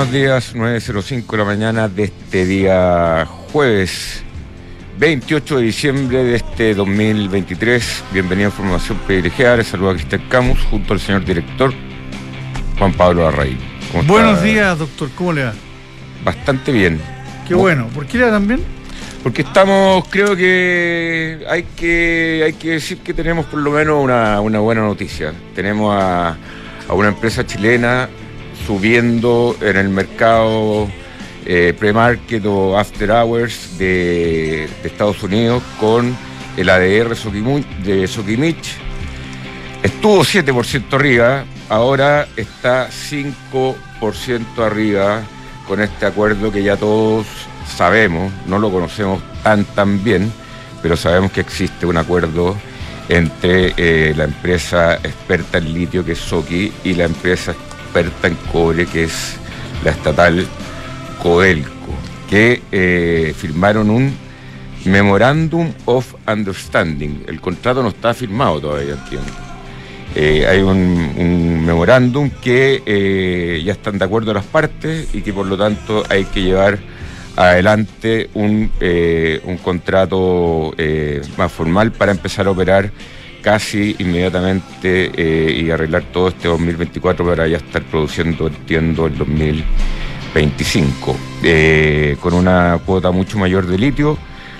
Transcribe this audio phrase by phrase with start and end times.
[0.00, 4.22] Buenos días, 9.05 de la mañana de este día jueves
[4.98, 8.04] 28 de diciembre de este 2023.
[8.10, 9.58] Bienvenido a Información Privilegiada.
[9.58, 11.74] Les saluda Cristian Camus junto al señor director
[12.78, 13.58] Juan Pablo Arraí.
[14.06, 15.10] Buenos días, doctor.
[15.14, 15.52] ¿Cómo le va?
[16.24, 16.98] Bastante bien.
[17.46, 17.88] Qué bueno.
[17.88, 18.60] ¿Por qué le va tan bien?
[19.22, 24.40] Porque estamos, creo que hay que, hay que decir que tenemos por lo menos una,
[24.40, 25.34] buena noticia.
[25.54, 26.38] Tenemos a,
[26.88, 28.08] una empresa chilena
[28.70, 30.88] subiendo en el mercado
[31.44, 36.16] eh, pre-market o after hours de, Estados Unidos con
[36.56, 37.16] el ADR
[37.84, 38.76] de Sokimich.
[39.82, 45.22] Estuvo 7% arriba, ahora está 5% arriba
[45.66, 47.26] con este acuerdo que ya todos
[47.76, 50.32] sabemos, no lo conocemos tan tan bien,
[50.80, 52.56] pero sabemos que existe un acuerdo
[53.08, 57.50] entre eh, la empresa experta en litio que es Soki y la empresa
[57.90, 59.36] experta en cobre que es
[59.84, 60.46] la estatal
[61.22, 61.70] Codelco,
[62.28, 64.14] que eh, firmaron un
[64.84, 67.24] Memorandum of Understanding.
[67.26, 69.30] El contrato no está firmado todavía, entiendo.
[70.14, 75.58] Eh, hay un, memorándum que ya están de acuerdo las partes y que por lo
[75.58, 76.78] tanto hay que llevar
[77.36, 82.90] adelante un, eh, contrato eh, más formal para empezar a operar
[83.42, 91.16] casi inmediatamente eh, y arreglar todo este 2024 para ya estar produciendo, entiendo, el 2025,
[92.20, 94.18] con una cuota mucho mayor de litio,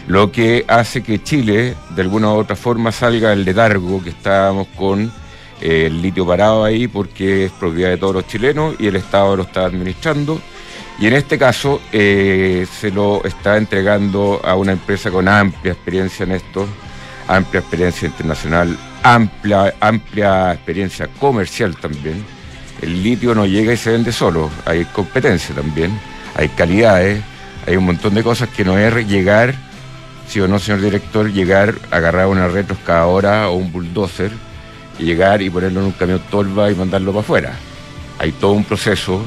[0.09, 4.67] lo que hace que Chile, de alguna u otra forma, salga del letargo que estábamos
[4.77, 5.13] con
[5.61, 9.43] el litio parado ahí porque es propiedad de todos los chilenos y el Estado lo
[9.45, 10.41] está administrando.
[10.99, 16.25] Y en este caso eh, se lo está entregando a una empresa con amplia experiencia
[16.25, 16.67] en esto,
[17.31, 22.25] amplia experiencia internacional, amplia, amplia experiencia comercial también.
[22.83, 25.99] El litio no llega y se vende solo, hay competencia también,
[26.35, 27.23] hay calidades,
[27.67, 29.55] hay un montón de cosas que no es llegar,
[30.27, 34.33] sí o no, señor director, llegar, agarrar una retroscadora o un bulldozer
[34.99, 37.53] y llegar y ponerlo en un camión tolva y mandarlo para afuera.
[38.19, 39.23] Hay todo un proceso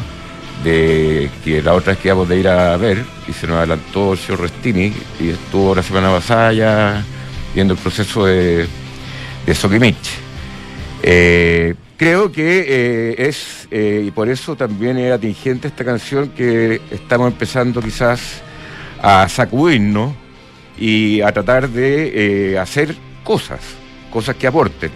[0.63, 4.13] de que la otra vez que íbamos de ir a ver y se nos adelantó
[4.13, 7.03] el señor Restini y estuvo la semana pasada ya
[7.53, 8.67] viendo el proceso de,
[9.45, 10.23] de Sokimich.
[11.01, 16.81] Eh, creo que eh, es, eh, y por eso también es atingente esta canción que
[16.89, 18.41] estamos empezando quizás
[19.01, 20.13] a sacudirnos
[20.79, 23.59] y a tratar de hacer cosas,
[24.09, 24.91] cosas que aporten.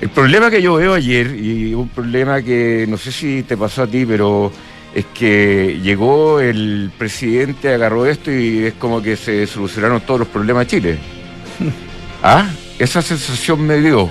[0.00, 3.84] El problema que yo veo ayer, y un problema que no sé si te pasó
[3.84, 4.52] a ti, pero
[4.94, 10.28] es que llegó el presidente, agarró esto y es como que se solucionaron todos los
[10.28, 10.98] problemas de Chile.
[12.22, 12.48] ah,
[12.78, 14.10] esa sensación me dio.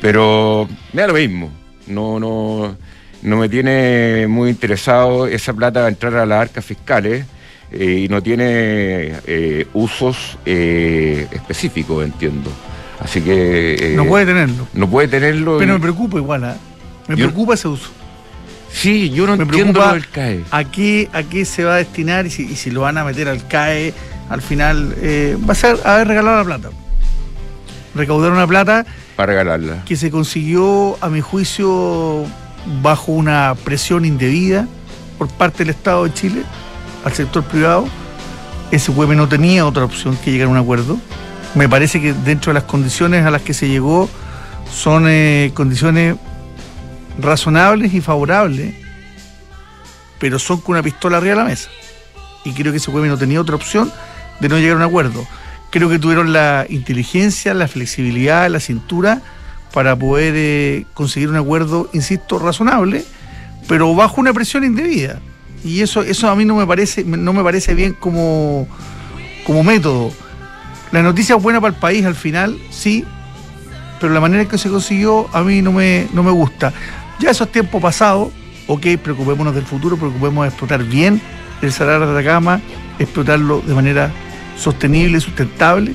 [0.00, 1.50] Pero me da lo mismo.
[1.86, 2.76] No, no,
[3.22, 7.26] no me tiene muy interesado esa plata a entrar a las arcas fiscales
[7.72, 12.50] eh, y no tiene eh, usos eh, específicos, entiendo.
[13.00, 13.92] Así que.
[13.96, 14.66] no puede tenerlo.
[14.74, 15.58] No puede tenerlo.
[15.58, 16.54] Pero me preocupa igual, ¿eh?
[17.08, 17.90] Me preocupa ese uso.
[18.72, 20.44] Sí, yo no me entiendo lo del CAE.
[20.50, 23.46] ¿A qué, ¿A qué se va a destinar y si, lo van a meter al
[23.46, 23.92] CAE?
[24.30, 26.70] Al final eh, va a ser haber regalado la plata.
[27.94, 28.86] Recaudar una plata.
[29.16, 29.84] Para regalarla.
[29.84, 32.24] Que se consiguió, a mi juicio,
[32.80, 34.68] bajo una presión indebida
[35.18, 36.42] por parte del Estado de Chile
[37.04, 37.88] al sector privado.
[38.70, 40.96] Ese SQM no tenía otra opción que llegar a un acuerdo.
[41.56, 44.08] Me parece que dentro de las condiciones a las que se llegó
[44.72, 46.14] son eh, condiciones
[47.18, 48.76] razonables y favorables,
[50.20, 51.68] pero son con una pistola arriba de la mesa.
[52.44, 53.92] Y creo que ese pueblo no tenía otra opción
[54.40, 55.26] de no llegar a un acuerdo.
[55.70, 59.22] Creo que tuvieron la inteligencia, la flexibilidad, la cintura
[59.72, 63.04] para poder eh, conseguir un acuerdo, insisto, razonable,
[63.68, 65.20] pero bajo una presión indebida.
[65.62, 68.66] Y eso, eso a mí no me parece, no me parece bien como,
[69.46, 70.12] como método.
[70.90, 73.04] La noticia es buena para el país al final, sí,
[74.00, 76.72] pero la manera en que se consiguió a mí no me, no me gusta.
[77.20, 78.30] Ya esos tiempos pasados,
[78.66, 81.20] ok, preocupémonos del futuro, preocupémonos de explotar bien
[81.62, 82.60] el salar de Atacama,
[82.98, 84.10] explotarlo de manera
[84.60, 85.94] sostenible, sustentable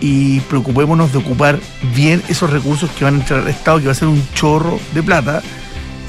[0.00, 1.58] y, preocupémonos de ocupar
[1.94, 4.78] bien esos recursos que van a entrar al Estado, que va a ser un chorro
[4.94, 5.42] de plata,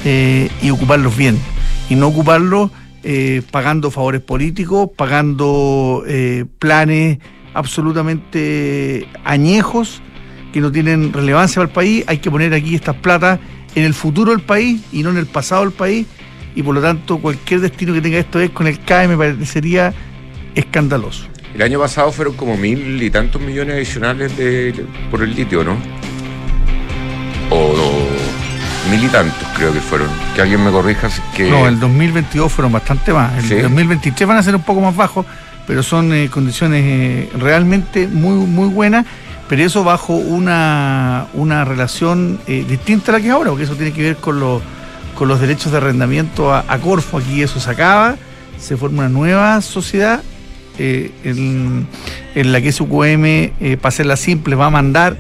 [0.06, 1.38] eh, y ocuparlos bien.
[1.90, 2.72] Y no ocuparlos
[3.04, 7.20] eh, pagando favores políticos, pagando eh, planes
[7.54, 10.02] absolutamente añejos
[10.52, 12.04] que no tienen relevancia para el país.
[12.08, 13.40] Hay que poner aquí estas platas
[13.76, 16.06] en el futuro del país y no en el pasado del país.
[16.56, 19.94] Y por lo tanto, cualquier destino que tenga esto es con el CAE me parecería
[20.56, 21.28] escandaloso.
[21.54, 25.78] El año pasado fueron como mil y tantos millones adicionales de, por el litio, ¿no?
[27.52, 27.76] O,
[28.90, 30.10] mil y tantos creo que fueron.
[30.36, 31.50] Que alguien me corrija si que...
[31.50, 33.52] No, el 2022 fueron bastante más.
[33.52, 35.26] El 2023 van a ser un poco más bajos,
[35.68, 39.06] pero son eh, condiciones eh, realmente muy, muy buenas,
[39.48, 43.76] pero eso bajo una, una relación eh, distinta a la que es ahora, porque eso
[43.76, 44.64] tiene que ver con, los
[45.16, 47.20] con los derechos de arrendamiento a, Corfo.
[47.20, 48.16] Aquí eso se acaba,
[48.58, 50.24] se forma una nueva sociedad
[50.78, 51.88] en,
[52.36, 55.18] en, la que SUQM, para hacerla simple, va a mandar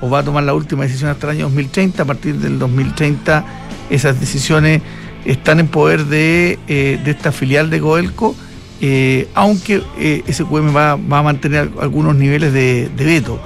[0.00, 2.02] o va a tomar la última decisión hasta el año 2030.
[2.02, 3.44] A partir del 2030
[3.90, 4.82] esas decisiones
[5.24, 6.58] están en poder de,
[7.06, 8.34] esta filial de Goelco
[8.80, 13.40] eh, aunque eh, SQM va, va, a mantener algunos niveles de, veto.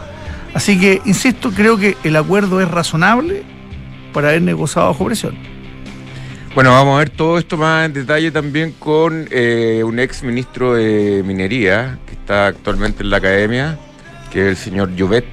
[0.55, 3.45] Así que, insisto, creo que el acuerdo es razonable
[4.13, 5.37] para haber negociado bajo presión.
[6.55, 10.75] Bueno, vamos a ver todo esto más en detalle también con eh, un ex ministro
[10.75, 13.79] de Minería que está actualmente en la academia,
[14.33, 15.27] que es el señor Llobet,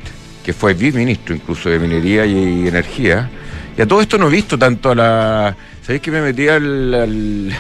[0.43, 3.29] que fue viceministro incluso de Minería y, Energía.
[3.77, 5.57] Y a todo esto no he visto tanto a la...
[5.81, 7.53] ¿Sabéis que me metí al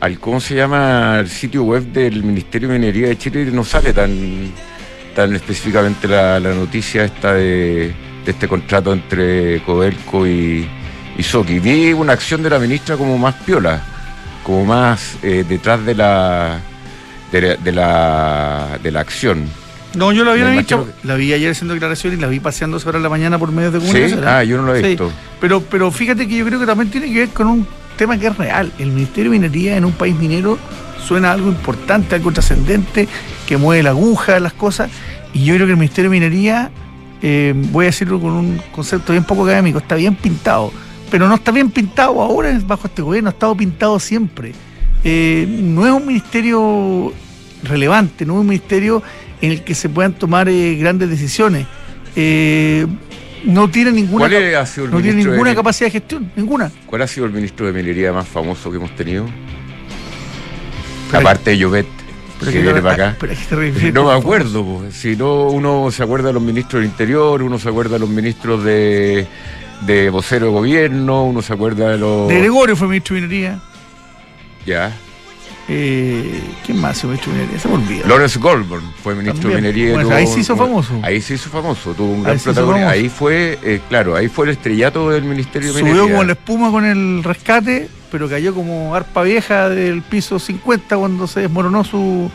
[0.00, 3.92] al cómo se llama el sitio web del Ministerio de Minería de Chile no sale
[3.92, 4.52] tan
[5.14, 7.94] tan específicamente la, noticia esta de,
[8.26, 10.68] este contrato entre Codelco y,
[11.18, 11.58] y Soki.
[11.58, 13.80] Vi una acción de la ministra como más piola,
[14.42, 16.60] como más eh, detrás de la
[17.32, 19.44] de, la de la acción.
[19.94, 23.00] No, yo la había visto, la vi ayer haciendo declaraciones y la vi paseando sobre
[23.00, 24.20] la mañana por medios de comunicación.
[24.20, 24.26] ¿Sí?
[24.26, 25.10] Ah, yo no lo he visto.
[25.40, 27.66] Pero, pero fíjate que yo creo que también tiene que ver con un
[27.96, 28.72] tema que es real.
[28.78, 30.58] El Ministerio de Minería en un país minero
[31.02, 33.08] suena algo importante, algo trascendente,
[33.46, 34.90] que mueve la aguja, de las cosas.
[35.32, 36.70] Y yo creo que el Ministerio de Minería,
[37.22, 40.72] eh, voy a decirlo con un concepto bien poco académico, está bien pintado.
[41.10, 44.52] Pero no está bien pintado ahora bajo este gobierno, ha estado pintado siempre.
[45.04, 47.12] Eh, no es un ministerio
[47.62, 49.02] relevante, no es un ministerio
[49.40, 51.66] en el que se puedan tomar eh, grandes decisiones
[53.46, 56.70] no tiene ninguna, no tiene ninguna capacidad de gestión, ninguna.
[56.86, 59.26] ¿Cuál ha sido el ministro de Minería más famoso que hemos tenido?
[61.12, 61.86] Aparte de Llobet,
[62.42, 63.26] que viene para acá.
[63.92, 67.68] no me acuerdo, si no uno se acuerda de los ministros del Interior, uno se
[67.68, 69.26] acuerda de los ministros de,
[69.82, 72.28] de vocero de gobierno, uno se acuerda de los...
[72.28, 73.60] De Gregorio fue ministro de Minería.
[74.64, 74.92] Ya.
[75.68, 77.60] Eh, ¿Quién más se ministro de minería?
[77.60, 78.06] Se me olvida.
[78.06, 79.98] Lawrence Goldborn fue ministro de minería.
[80.14, 81.00] ahí se hizo famoso.
[81.02, 82.88] Ahí se hizo famoso, tuvo un gran protagonismo.
[82.88, 86.02] Ahí fue, eh, claro, ahí fue el estrellato del Ministerio de Minería.
[86.02, 90.96] Subió como la espuma con el rescate, pero cayó como arpa vieja del piso 50
[90.96, 92.30] cuando se desmoronó su,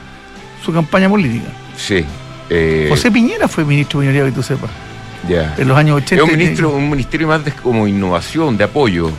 [0.63, 1.47] su campaña política.
[1.77, 2.03] Sí.
[2.49, 4.69] Eh, José Piñera fue ministro de minería, que tú sepas.
[5.27, 5.55] Ya.
[5.57, 6.15] En los años 80.
[6.15, 9.11] Es un, ministro, un ministerio más de como innovación, de apoyo.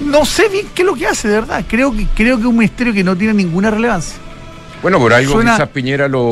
[0.00, 1.64] No sé bien qué es lo que hace, de verdad.
[1.68, 4.18] Creo que creo que es un ministerio que no tiene ninguna relevancia.
[4.82, 6.30] Bueno, por algo quizás Piñera lo,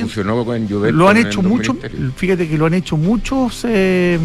[0.00, 0.92] funcionó con Llobet.
[0.92, 1.76] Lo han hecho muchos,
[2.16, 4.18] fíjate que lo han hecho muchos eh,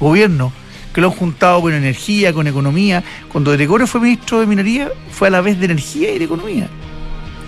[0.00, 0.52] gobiernos
[0.92, 3.02] que lo han juntado con energía, con economía.
[3.30, 6.68] Cuando Gregorio fue ministro de Minería, fue a la vez de energía y de economía.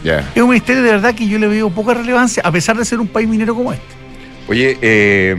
[0.05, 3.01] Es un ministerio de verdad que yo le veo poca relevancia, a pesar de ser
[3.01, 4.02] un país minero como este.
[4.49, 5.37] Oye, eh,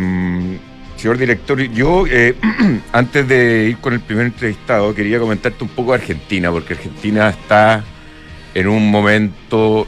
[1.04, 2.36] Señor director, yo eh,
[2.94, 7.28] antes de ir con el primer entrevistado quería comentarte un poco de Argentina, porque Argentina
[7.30, 7.84] está
[8.54, 9.86] en un momento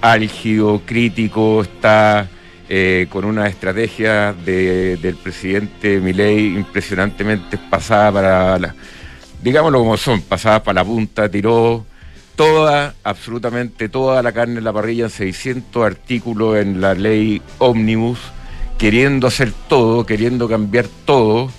[0.00, 2.28] álgido, crítico, está
[2.68, 8.74] eh, con una estrategia del presidente Milei impresionantemente pasada para, la,
[9.40, 11.86] digámoslo como son, pasada para la punta, tiró
[12.34, 18.18] toda, absolutamente toda la carne en la parrilla en 600 artículos en la ley Omnibus
[18.78, 21.50] queriendo hacer todo, queriendo cambiar todo.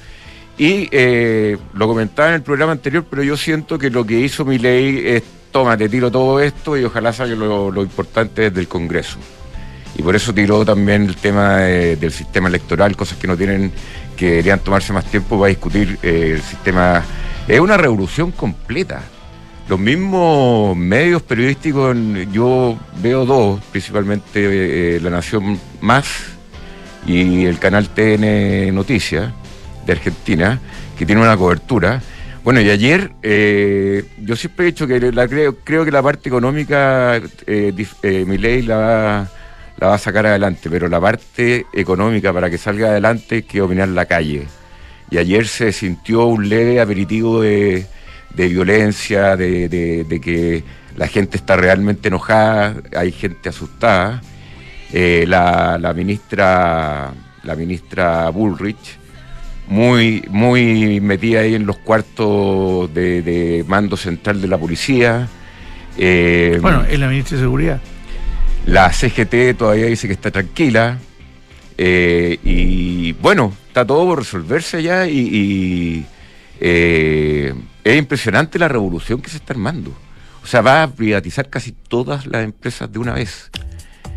[0.58, 4.44] Y eh, lo comentaba en el programa anterior, pero yo siento que lo que hizo
[4.44, 8.68] mi ley es, toma, te tiro todo esto y ojalá salga lo, importante desde el
[8.68, 9.18] Congreso.
[9.96, 13.72] Y por eso tiró también el tema del sistema electoral, cosas que no tienen,
[14.16, 17.04] que deberían tomarse más tiempo para discutir eh, el sistema.
[17.48, 19.02] Es una revolución completa.
[19.70, 21.96] Los mismos medios periodísticos,
[22.32, 26.37] yo veo dos, principalmente eh, La Nación Más,
[27.08, 29.32] y el canal TN Noticias
[29.86, 30.60] de Argentina,
[30.98, 32.02] que tiene una cobertura.
[32.44, 36.30] Bueno, y ayer eh, yo siempre he dicho que la creo, creo que la parte
[36.30, 37.74] económica eh,
[38.04, 39.30] eh, mi ley la
[39.82, 43.88] va, a sacar adelante, pero la parte económica para que salga adelante hay que dominar
[43.90, 44.48] la calle.
[45.10, 47.86] Y ayer se sintió un leve aperitivo de,
[48.36, 50.64] violencia, de que
[50.98, 54.22] la gente está realmente enojada, hay gente asustada.
[54.94, 57.12] Eh, la, ministra
[57.44, 58.98] la ministra Bullrich
[59.68, 65.28] muy muy metida ahí en los cuartos de, mando central de la policía
[65.98, 67.82] eh, bueno es la ministra de seguridad
[68.66, 70.98] la CGT todavía dice que está tranquila
[71.78, 76.06] eh, y bueno está todo por resolverse ya y,
[76.60, 79.94] es impresionante la revolución que se está armando.
[80.44, 83.52] O sea, va a privatizar casi todas las empresas de una vez.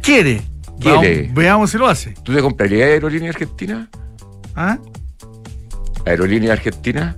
[0.02, 0.42] Quiere.
[0.80, 1.30] Quiere.
[1.32, 2.14] veamos si lo hace.
[2.22, 3.88] ¿Tú te comprarías Aerolínea Argentina?
[4.56, 4.78] ¿Ah?
[6.06, 7.16] ¿Aerolínea Argentina?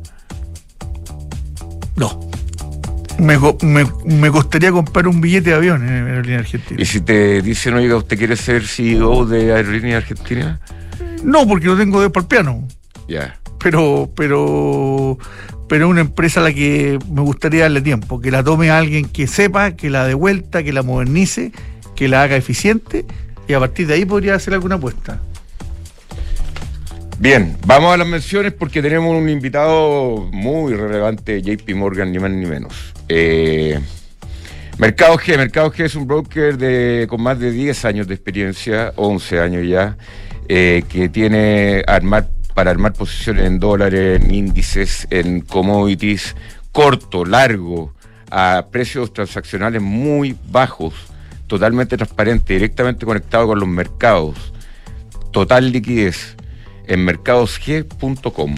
[1.96, 2.20] No.
[3.18, 6.80] Me, me, me, costaría comprar un billete de avión en Aerolínea Argentina.
[6.80, 10.60] ¿Y si te dicen, oiga, usted quiere ser CEO de Aerolínea Argentina?
[11.22, 12.66] No, porque no tengo de por piano.
[13.06, 13.38] Ya.
[13.58, 15.18] Pero, pero,
[15.68, 19.04] pero una empresa a la que me gustaría darle tiempo, que la tome a alguien
[19.04, 21.52] que sepa, que la dé vuelta, que la modernice,
[21.94, 23.06] que la haga eficiente
[23.46, 25.20] y a partir de ahí podría hacer alguna apuesta.
[27.18, 32.30] Bien, vamos a las menciones porque tenemos un invitado muy relevante, JP Morgan, ni más
[32.32, 32.92] ni menos.
[33.08, 33.78] Eh,
[34.78, 38.92] Mercado G, Mercado G es un broker de, con más de 10 años de experiencia,
[38.96, 39.96] 11 años ya,
[40.48, 46.34] eh, que tiene armar, para armar posiciones en dólares, en índices, en commodities,
[46.72, 47.94] corto, largo,
[48.30, 50.94] a precios transaccionales muy bajos,
[51.52, 54.54] totalmente transparente, directamente conectado con los mercados,
[55.32, 56.34] total liquidez
[56.86, 58.54] en mercadosg.com.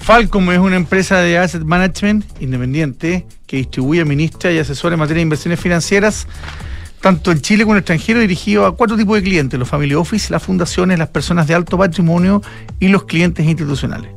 [0.00, 5.18] Falcom es una empresa de asset management independiente que distribuye, administra y asesora en materia
[5.18, 6.26] de inversiones financieras,
[7.00, 9.94] tanto en Chile como en el extranjero, dirigido a cuatro tipos de clientes: los family
[9.94, 12.42] office, las fundaciones, las personas de alto patrimonio
[12.80, 14.10] y los clientes institucionales.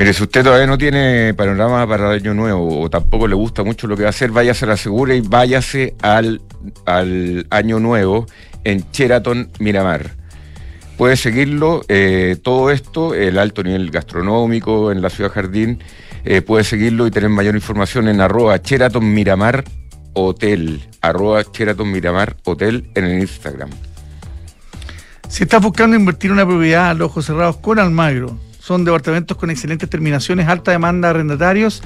[0.00, 3.62] Mire, si usted todavía no tiene panorama para el año nuevo o tampoco le gusta
[3.64, 6.40] mucho lo que va a hacer, váyase a la segura y váyase al,
[6.86, 8.24] al año nuevo
[8.64, 10.12] en Sheraton Miramar.
[10.96, 15.84] Puede seguirlo, eh, todo esto, el alto nivel gastronómico en la ciudad Jardín,
[16.24, 19.64] eh, puede seguirlo y tener mayor información en arroba Sheraton Miramar
[20.14, 23.68] Hotel, arroba Sheraton Miramar Hotel en el Instagram.
[25.28, 28.38] Si estás buscando invertir una propiedad a los ojos cerrados con Almagro,
[28.70, 31.82] son departamentos con excelentes terminaciones, alta demanda de arrendatarios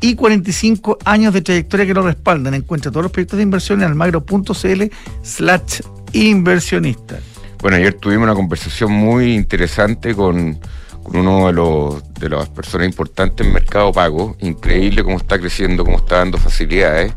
[0.00, 2.54] y 45 años de trayectoria que lo respaldan.
[2.54, 4.84] Encuentra todos los proyectos de inversión en almagro.cl
[5.20, 5.80] slash
[6.12, 7.18] inversionista.
[7.60, 10.60] Bueno, ayer tuvimos una conversación muy interesante con,
[11.02, 14.36] uno de los de las personas importantes en Mercado Pago.
[14.38, 17.14] Increíble cómo está creciendo, cómo está dando facilidades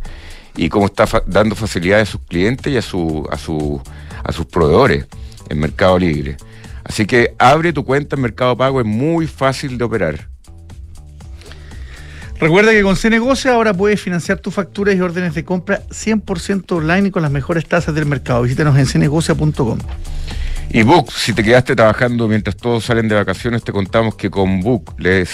[0.58, 3.80] y cómo está dando facilidades a sus clientes y a, su, a, su,
[4.24, 5.06] a sus proveedores
[5.48, 6.38] en Mercado Libre.
[6.84, 10.32] Así que abre tu cuenta en Mercado Pago, es muy fácil de operar.
[12.40, 17.10] Recuerda que con CNegocio ahora puedes financiar tus facturas y órdenes de compra 100% online
[17.10, 18.42] y con las mejores tasas del mercado.
[18.42, 19.78] Visítanos en cnegocia.com.
[20.72, 24.62] Y Book, si te quedaste trabajando mientras todos salen de vacaciones, te contamos que con
[24.62, 25.30] Book les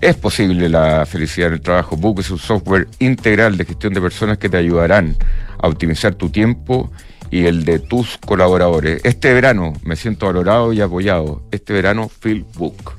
[0.00, 1.96] es posible la felicidad en el trabajo.
[1.96, 5.16] Book es un software integral de gestión de personas que te ayudarán
[5.58, 6.90] a optimizar tu tiempo
[7.30, 9.00] y el de tus colaboradores.
[9.04, 11.42] Este verano me siento valorado y apoyado.
[11.50, 12.92] Este verano, Phil Book.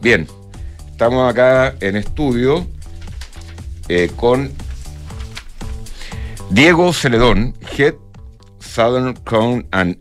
[0.00, 0.26] Bien,
[0.90, 2.66] estamos acá en estudio
[3.88, 4.50] eh, con
[6.50, 7.94] Diego Celedón, Head
[8.58, 9.96] Southern Crown and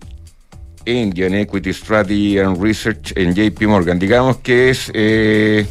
[0.85, 3.99] Indian Equity Strategy and Research en JP Morgan.
[3.99, 5.67] Digamos que es eh,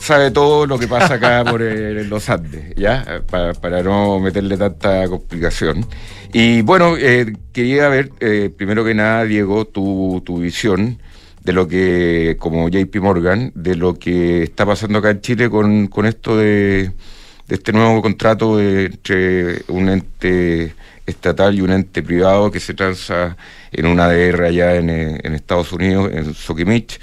[0.00, 3.22] sabe todo lo que pasa acá por los Andes, ¿ya?
[3.30, 5.86] Para, no meterle tanta complicación.
[6.32, 10.98] Y bueno, eh, quería ver, eh, primero que nada, Diego, tu, tu visión
[11.42, 15.86] de lo que, como JP Morgan, de lo que está pasando acá en Chile con,
[15.88, 16.92] con esto de,
[17.48, 20.74] de este nuevo contrato entre un ente
[21.06, 23.36] estatal y un ente privado que se transa
[23.72, 27.00] en una ADR allá en, eh, en Estados Unidos, en Soquimich,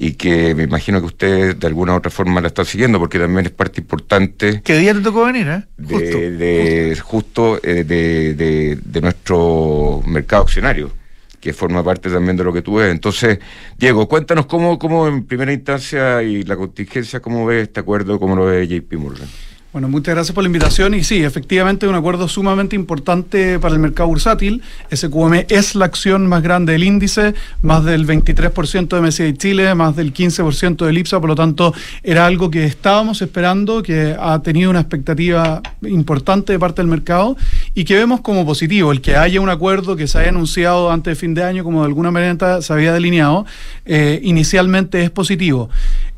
[0.00, 3.18] y que me imagino que ustedes de alguna u otra forma la están siguiendo porque
[3.18, 4.62] también es parte importante.
[4.62, 5.48] ¿Qué día te tocó venir?
[5.48, 5.64] Eh?
[5.76, 7.60] Justo, de, justo.
[7.64, 10.92] Eh, de, de, de, nuestro mercado accionario
[11.40, 12.92] que forma parte también de lo que tú ves.
[12.92, 13.40] Entonces,
[13.76, 18.36] Diego, cuéntanos cómo, cómo en primera instancia y la contingencia, cómo ves este acuerdo, cómo
[18.36, 19.28] lo ve JP Morgan.
[19.70, 23.80] Bueno, muchas gracias por la invitación y sí, efectivamente un acuerdo sumamente importante para el
[23.80, 24.62] mercado bursátil.
[24.90, 29.94] SQM es la acción más grande del índice, más del 23% de MSCI Chile, más
[29.94, 34.70] del 15% del IPSA, por lo tanto era algo que estábamos esperando, que ha tenido
[34.70, 37.36] una expectativa importante de parte del mercado
[37.74, 38.90] y que vemos como positivo.
[38.90, 41.80] El que haya un acuerdo que se haya anunciado antes de fin de año, como
[41.80, 43.44] de alguna manera se había delineado,
[43.84, 45.68] eh, inicialmente es positivo.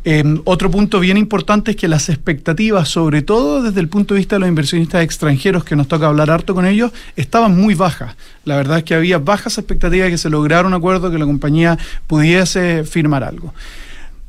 [0.03, 4.19] Em, otro punto bien importante es que las expectativas, sobre todo desde el punto de
[4.19, 8.17] vista de los inversionistas extranjeros, que nos toca hablar harto con ellos, estaban muy bajas.
[8.45, 11.27] La verdad es que había bajas expectativas de que se lograra un acuerdo, que la
[11.27, 13.53] compañía pudiese firmar algo.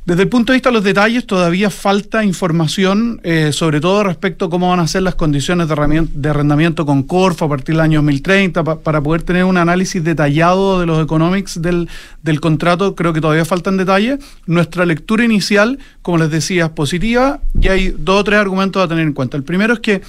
[0.04, 4.46] Desde el punto de vista de los detalles, todavía falta información, eh, sobre todo respecto
[4.46, 8.00] a cómo van a ser las condiciones de, arrendamiento con Corfo a partir del año
[8.00, 11.88] 2030, para poder tener un análisis detallado de los economics del,
[12.20, 12.96] del contrato.
[12.96, 14.18] Creo que todavía faltan detalles.
[14.44, 18.88] Nuestra lectura inicial, como les decía, es positiva y hay dos o tres argumentos a
[18.88, 19.36] tener en cuenta.
[19.36, 20.02] El primero es que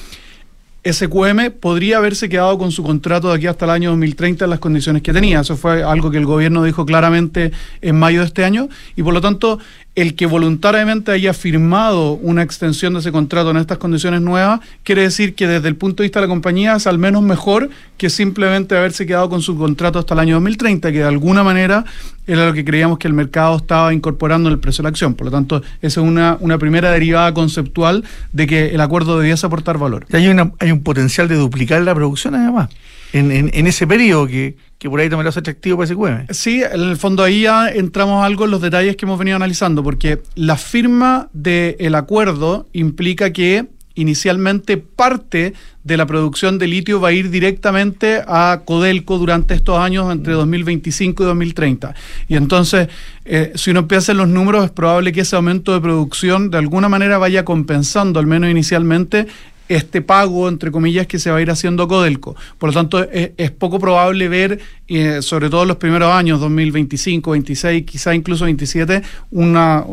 [0.86, 4.60] SQM podría haberse quedado con su contrato de aquí hasta el año 2030 en las
[4.60, 5.40] condiciones que tenía.
[5.40, 9.14] Eso fue algo que el gobierno dijo claramente en mayo de este año y por
[9.14, 9.60] lo tanto
[9.96, 15.04] el que voluntariamente haya firmado una extensión de ese contrato en estas condiciones nuevas, quiere
[15.04, 18.10] decir que desde el punto de vista de la compañía es al menos mejor que
[18.10, 21.86] simplemente haberse quedado con su contrato hasta el año 2030, que de alguna manera
[22.26, 25.14] era lo que creíamos que el mercado estaba incorporando en el precio de la acción.
[25.14, 29.46] Por lo tanto, esa es una, una primera derivada conceptual de que el acuerdo debiese
[29.46, 30.08] aportar valor.
[30.12, 32.70] Y hay, una, hay un potencial de duplicar la producción además,
[33.13, 36.62] en, en ese periodo que que por ahí también lo hace atractivo para ese Sí,
[36.62, 40.20] en el fondo ahí ya entramos algo en los detalles que hemos venido analizando, porque
[40.36, 43.65] la firma del acuerdo implica que
[43.96, 45.53] inicialmente parte
[45.86, 50.34] de la producción de litio va a ir directamente a Codelco durante estos años entre
[50.34, 51.96] 2025 y 2030.
[52.27, 52.89] Y entonces,
[53.24, 56.58] eh, si uno empieza en los números, es probable que ese aumento de producción de
[56.58, 59.27] alguna manera vaya compensando, al menos inicialmente,
[59.70, 62.36] este pago, entre comillas, que se va a ir haciendo Codelco.
[62.58, 67.32] Por lo tanto, es, poco probable ver, eh, sobre todo en los primeros años, 2025,
[67.32, 69.01] 26, quizá incluso 27,
[69.32, 69.84] una,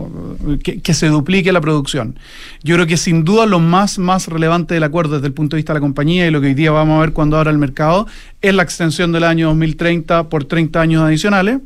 [0.63, 2.19] que, se duplique la producción.
[2.63, 5.59] Yo creo que sin duda lo más, más relevante del acuerdo desde el punto de
[5.59, 7.59] vista de la compañía y lo que hoy día vamos a ver cuando abra el
[7.59, 8.07] mercado
[8.43, 11.61] es la extensión del año 2030 por 30 años adicionales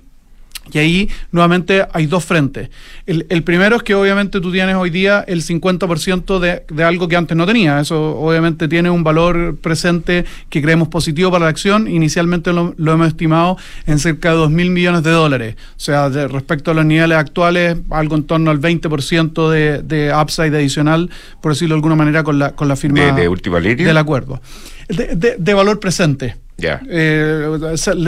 [0.72, 2.70] y ahí nuevamente hay dos frentes.
[3.06, 7.16] El, primero es que obviamente tú tienes hoy día el 50% de, de algo que
[7.16, 7.80] antes no tenía.
[7.80, 11.86] Eso obviamente tiene un valor presente que creemos positivo para la acción.
[11.86, 15.56] Inicialmente lo, hemos estimado en cerca de 2 mil millones de dólares.
[15.76, 20.56] O sea, respecto a los niveles actuales, algo en torno al 20% de, de upside
[20.56, 21.10] adicional,
[21.42, 23.86] por decirlo de alguna manera, con la, con la firma de, última línea.
[23.86, 24.40] del acuerdo.
[24.88, 26.36] de valor presente.
[26.56, 26.80] Ya.
[26.88, 27.58] Eh,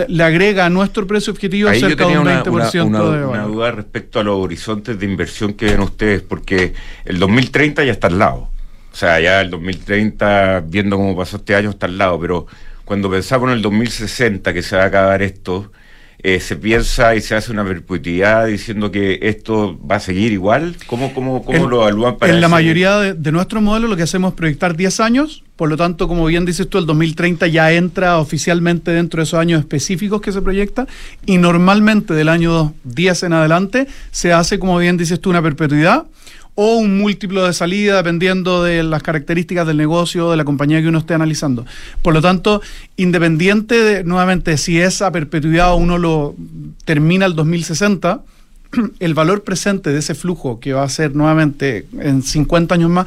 [0.08, 4.24] le, agrega a nuestro precio objetivo cerca de un 20% una, una, duda respecto a
[4.24, 6.72] los horizontes de inversión que ven ustedes, porque
[7.04, 8.50] el 2030 ya está al lado.
[8.92, 12.46] O sea, ya el 2030, viendo cómo pasó este año, está al lado, pero
[12.84, 15.72] cuando pensamos en el 2060 que se va a acabar esto,
[16.22, 20.76] eh, se piensa y se hace una perpetuidad diciendo que esto va a seguir igual?
[20.86, 24.02] ¿Cómo, cómo, cómo lo evalúan para En la mayoría de, de nuestros modelos lo que
[24.02, 27.72] hacemos es proyectar 10 años, por lo tanto, como bien dices tú, el 2030 ya
[27.72, 30.86] entra oficialmente dentro de esos años específicos que se proyecta.
[31.24, 36.04] Y normalmente del año 10 en adelante se hace, como bien dices tú, una perpetuidad
[36.56, 40.82] o un múltiplo de salida dependiendo de las características del negocio o de la compañía
[40.82, 41.64] que uno esté analizando.
[42.02, 42.60] Por lo tanto,
[42.96, 46.34] independiente de, nuevamente, si esa perpetuidad uno lo
[46.84, 48.22] termina el 2060,
[49.00, 53.06] el valor presente de ese flujo que va a ser nuevamente en 50 años más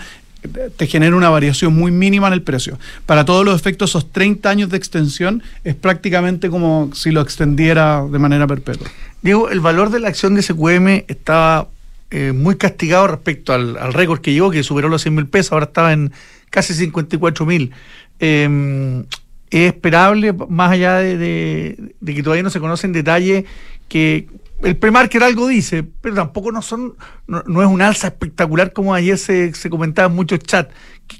[0.77, 2.79] te genera una variación muy mínima en el precio.
[3.05, 8.05] Para todos los efectos, esos 30 años de extensión es prácticamente como si lo extendiera
[8.09, 8.87] de manera perpetua.
[9.21, 11.67] Diego, el valor de la acción de SQM estaba
[12.11, 15.65] eh, muy castigado respecto al, récord que llegó, que superó los 100 mil pesos, ahora
[15.65, 16.11] estaba en
[16.49, 17.71] casi 54 mil.
[18.19, 19.01] Em,
[19.51, 23.45] es esperable, más allá de, que todavía no se conoce en detalle,
[23.87, 24.27] que
[24.63, 26.95] el premarket algo dice, pero tampoco no son
[27.27, 30.73] no, es un alza espectacular como ayer se, se comentaba en muchos chats.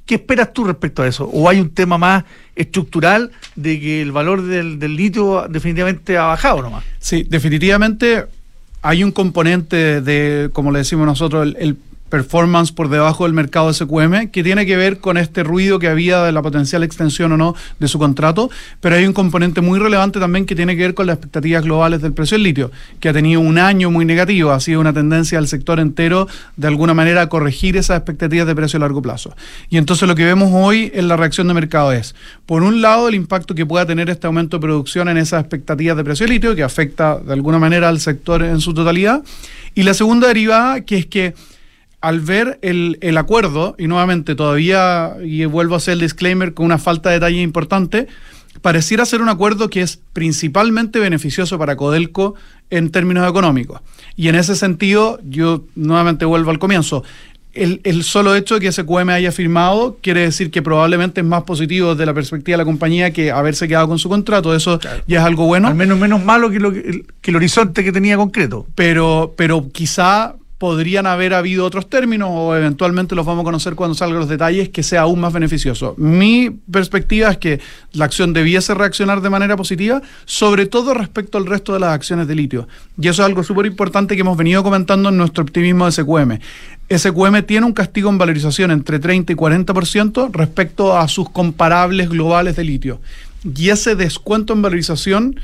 [0.06, 1.26] ¿Qué, esperas tú respecto a eso?
[1.26, 2.24] ¿O hay un tema más
[2.56, 6.84] estructural de que el valor del, del litio definitivamente ha bajado nomás?
[7.00, 8.26] Sí, definitivamente
[8.82, 11.78] hay un componente de, como le decimos nosotros, el,
[12.10, 16.24] performance por debajo del mercado SQM, que tiene que ver con este ruido que había
[16.24, 18.50] de la potencial extensión o no de su contrato,
[18.82, 22.02] pero hay un componente muy relevante también que tiene que ver con las expectativas globales
[22.02, 25.38] del precio del litio, que ha tenido un año muy negativo, ha sido una tendencia
[25.38, 29.36] del sector entero de alguna manera a corregir esas expectativas de precio a largo plazo.
[29.70, 33.08] Y entonces lo que vemos hoy en la reacción de mercado es, por un lado,
[33.08, 36.34] el impacto que pueda tener este aumento de producción en esas expectativas de precio del
[36.34, 39.24] litio, que afecta de alguna manera al sector en su totalidad,
[39.76, 41.34] y la segunda derivada, que es que
[42.02, 46.78] al ver el, acuerdo, y nuevamente todavía, y vuelvo a hacer el disclaimer con una
[46.78, 48.08] falta de detalle importante,
[48.62, 52.36] pareciera ser un acuerdo que es principalmente beneficioso para Codelco
[52.70, 53.82] en términos económicos.
[54.16, 57.04] Y en ese sentido, yo nuevamente vuelvo al comienzo.
[57.52, 61.94] El, solo hecho de que SQM haya firmado quiere decir que probablemente es más positivo
[61.94, 64.56] desde la perspectiva de la compañía que haberse quedado con su contrato.
[64.56, 65.68] Eso ya es algo bueno.
[65.68, 68.66] Al menos menos malo que, lo, que, el horizonte que tenía concreto.
[68.76, 73.96] Pero, pero quizá podrían haber habido otros términos o eventualmente los vamos a conocer cuando
[73.96, 75.96] salgan los detalles que sea aún más beneficioso.
[75.98, 77.62] Mi perspectiva es que
[77.94, 82.28] la acción debiese reaccionar de manera positiva, sobre todo respecto al resto de las acciones
[82.28, 82.68] de litio.
[83.02, 86.40] Y eso es algo súper importante que hemos venido comentando en nuestro optimismo de SQM.
[86.94, 92.58] SQM tiene un castigo en valorización entre 30 y 40% respecto a sus comparables globales
[92.58, 93.00] de litio.
[93.56, 95.40] Y ese descuento en valorización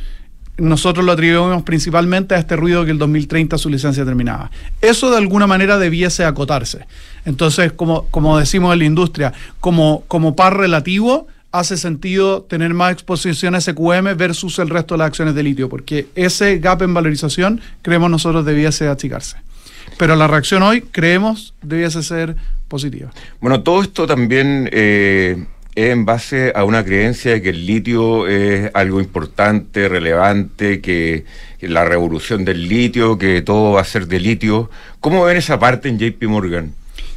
[0.58, 4.52] nosotros lo atribuimos principalmente a este ruido que el 2030 su licencia terminaba.
[4.82, 6.86] Eso de alguna manera debiese acotarse.
[7.26, 12.94] Entonces, como, como decimos en la industria, como, como par relativo, hace sentido tener más
[12.94, 16.94] exposición a SQM versus el resto de las acciones de litio, porque ese gap en
[16.94, 19.38] valorización creemos nosotros debiese achicarse.
[19.98, 22.36] Pero la reacción hoy, creemos, debiese ser
[22.68, 23.12] positiva.
[23.40, 24.70] Bueno, todo esto también...
[24.72, 31.26] Eh en base a una creencia de que el litio es algo importante, relevante, que,
[31.62, 34.70] la revolución del litio, que todo va a ser de litio.
[35.00, 36.74] ¿Cómo ven esa parte en JP Morgan?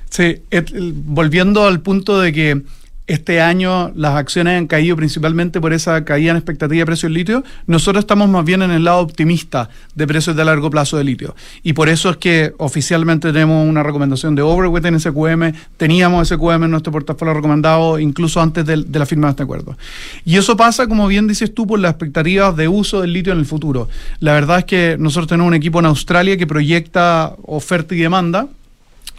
[0.09, 0.41] Sí,
[0.73, 2.63] volviendo al punto de que
[3.09, 7.15] este año las acciones han caído principalmente por esa caída en expectativa de precios del
[7.15, 7.43] litio.
[7.67, 11.35] Nosotros estamos más bien en el lado optimista de precios de largo plazo de litio.
[11.63, 15.53] Y por eso es que oficialmente tenemos una recomendación de overweight en SQM.
[15.79, 19.79] Teníamos SQM en nuestro portafolio recomendado incluso antes de, de la firma de este acuerdo.
[20.27, 23.39] Y eso pasa, como bien dices tú, por las expectativas de uso del litio en
[23.39, 23.89] el futuro.
[24.21, 28.49] La verdad es que nosotros tenemos un equipo en Australia que proyecta oferta y demanda.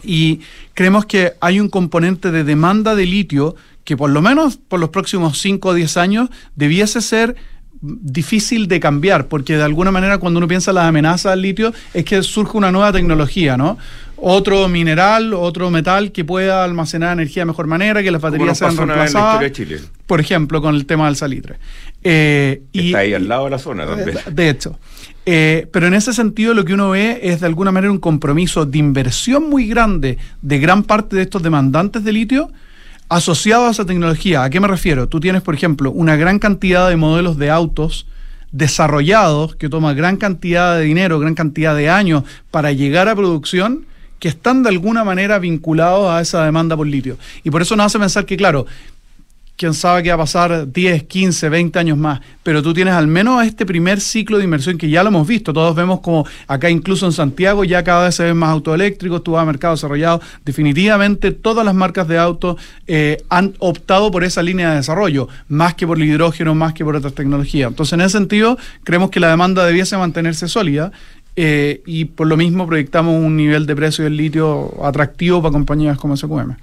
[0.02, 0.40] Y
[0.74, 4.90] creemos que hay un componente de demanda de litio que por lo menos por los
[4.90, 7.36] próximos 5 o 10 años debiese ser
[7.82, 11.72] difícil de cambiar, porque de alguna manera cuando uno piensa en las amenazas al litio
[11.94, 13.78] es que surge una nueva tecnología, ¿no?
[14.16, 18.76] Otro mineral, otro metal que pueda almacenar energía de mejor manera, que las baterías sean
[18.76, 19.50] reemplazadas.
[20.06, 21.56] Por ejemplo, con el tema del salitre.
[22.02, 24.18] Eh, Está ahí al lado de la zona también.
[24.30, 24.78] De hecho.
[25.24, 28.66] Eh, pero en ese sentido lo que uno ve es de alguna manera un compromiso
[28.66, 32.50] de inversión muy grande de gran parte de estos demandantes de litio
[33.10, 34.44] asociado a esa tecnología.
[34.44, 35.08] ¿A qué me refiero?
[35.08, 38.06] Tú tienes, por ejemplo, una gran cantidad de modelos de autos
[38.52, 43.84] desarrollados que toman gran cantidad de dinero, gran cantidad de años para llegar a producción
[44.20, 47.18] que están de alguna manera vinculados a esa demanda por litio.
[47.42, 48.66] Y por eso nos hace pensar que, claro,
[49.60, 53.06] quién sabe qué va a pasar 10, 15, 20 años más, pero tú tienes al
[53.06, 56.70] menos este primer ciclo de inversión que ya lo hemos visto, todos vemos como acá
[56.70, 59.74] incluso en Santiago ya cada vez se ven más autos eléctricos, tú vas a mercado
[59.74, 65.28] desarrollado, definitivamente todas las marcas de autos eh, han optado por esa línea de desarrollo,
[65.48, 67.68] más que por el hidrógeno, más que por otras tecnologías.
[67.68, 70.90] Entonces en ese sentido creemos que la demanda debiese mantenerse sólida
[71.36, 75.96] eh, y por lo mismo proyectamos un nivel de precio del litio atractivo para compañías
[75.96, 76.56] como SQM.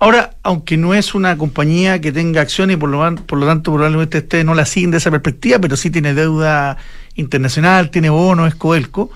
[0.00, 3.72] Ahora, aunque no es una compañía que tenga acciones y por lo, por lo tanto
[3.72, 6.76] probablemente ustedes no la siguen de esa perspectiva, pero sí tiene deuda
[7.14, 9.10] internacional, tiene bonos, es Coelco,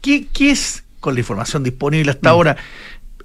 [0.00, 2.32] ¿qué, qué es, con la información disponible hasta mm.
[2.32, 2.56] ahora,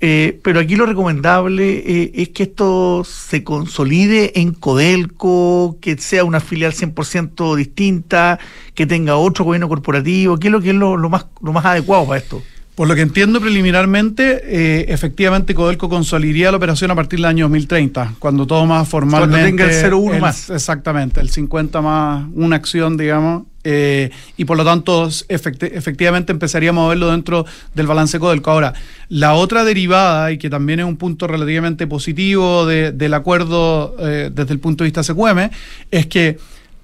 [0.02, 6.24] eh, pero aquí lo recomendable eh, es que esto se consolide en Codelco, que sea
[6.24, 8.40] una filial 100% distinta,
[8.74, 10.38] que tenga otro gobierno corporativo.
[10.38, 12.44] ¿Qué es lo que es lo, más, lo más adecuado para esto?
[12.76, 17.46] Por lo que entiendo preliminarmente, eh, efectivamente Codelco consolidaría la operación a partir del año
[17.46, 19.32] 2030, cuando todo más formalmente...
[19.32, 20.50] Cuando tenga el 0,1 más.
[20.50, 26.90] Exactamente, el 50 más una acción, digamos, eh, y por lo tanto efectivamente empezaríamos a
[26.90, 28.52] verlo dentro del balance Codelco.
[28.52, 28.74] Ahora,
[29.08, 34.52] la otra derivada, y que también es un punto relativamente positivo del acuerdo eh, desde
[34.52, 35.50] el punto de vista SQM,
[35.92, 36.38] es que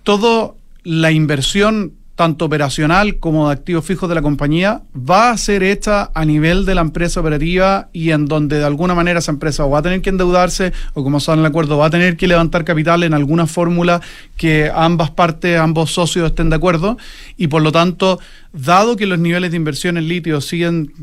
[0.04, 1.92] toda la inversión
[2.22, 6.66] tanto operacional como de activos fijos de la compañía, va a ser hecha a nivel
[6.68, 10.04] de la empresa operativa y en donde de alguna manera esa empresa va a tener
[10.04, 13.16] que endeudarse o como está en el acuerdo va a tener que levantar capital en
[13.16, 14.02] alguna fórmula
[14.38, 17.00] que ambas partes, ambos socios estén de acuerdo
[17.38, 18.20] y por lo tanto,
[18.54, 20.94] dado que los niveles de inversión en litio siguen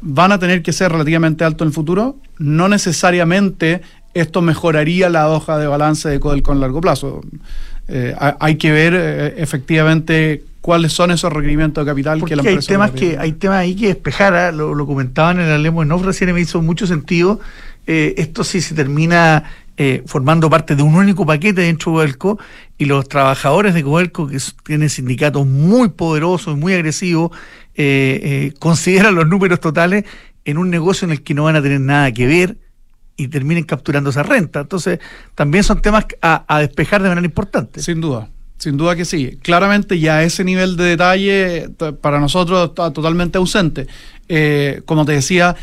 [0.00, 3.82] van a tener que ser relativamente altos en el futuro, no necesariamente
[4.14, 7.22] esto mejoraría la hoja de balance de Codelco en largo plazo.
[7.90, 12.58] Eh, hay que ver eh, efectivamente cuáles son esos requerimientos de capital que la empresa
[12.60, 14.52] hay temas que hay temas ahí que despejar ¿ah?
[14.52, 17.40] lo, lo, comentaban en Lemo en recién me hizo mucho sentido.
[17.86, 19.44] Eh, esto sí se termina
[20.06, 22.38] formando parte de un único paquete dentro de Coelco
[22.78, 27.30] y los trabajadores de Coelco que tienen sindicatos muy poderosos y muy agresivos
[28.58, 30.04] consideran los números totales
[30.44, 32.56] en un negocio en el que no van a tener nada que ver
[33.18, 34.60] y terminen capturando esa renta.
[34.60, 35.00] Entonces,
[35.34, 37.82] también son temas a, despejar de manera importante.
[37.82, 38.28] Sin duda.
[38.56, 39.38] Sin duda que sí.
[39.42, 41.68] Claramente ya ese nivel de detalle
[42.00, 43.88] para nosotros está totalmente ausente.
[44.28, 45.56] Eh, como te decía,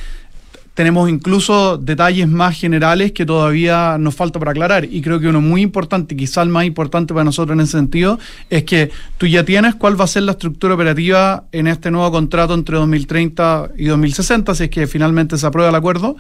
[0.74, 4.84] tenemos incluso detalles más generales que todavía nos falta para aclarar.
[4.84, 8.20] Y creo que uno muy importante, quizá el más importante para nosotros en ese sentido,
[8.50, 12.12] es que tú ya tienes cuál va a ser la estructura operativa en este nuevo
[12.12, 16.18] contrato entre 2030 y 2060, si es que finalmente se aprueba el acuerdo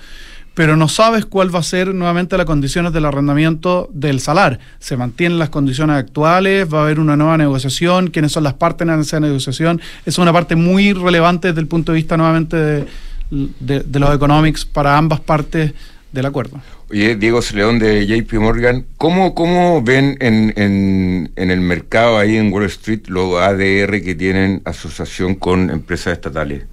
[0.55, 4.59] pero no sabes cuál va a ser nuevamente las condiciones del arrendamiento del salar.
[4.79, 8.87] Se mantienen las condiciones actuales, va a haber una nueva negociación, quiénes son las partes
[8.87, 9.81] en esa negociación.
[10.05, 12.85] Es una parte muy relevante desde el punto de vista nuevamente
[13.29, 15.73] de, los economics para ambas partes
[16.13, 16.61] del acuerdo.
[16.89, 22.37] Oye, Diego León de JP Morgan, ¿cómo, cómo ven en, en, en, el mercado ahí
[22.37, 26.63] en Wall Street los ADR que tienen asociación con empresas estatales?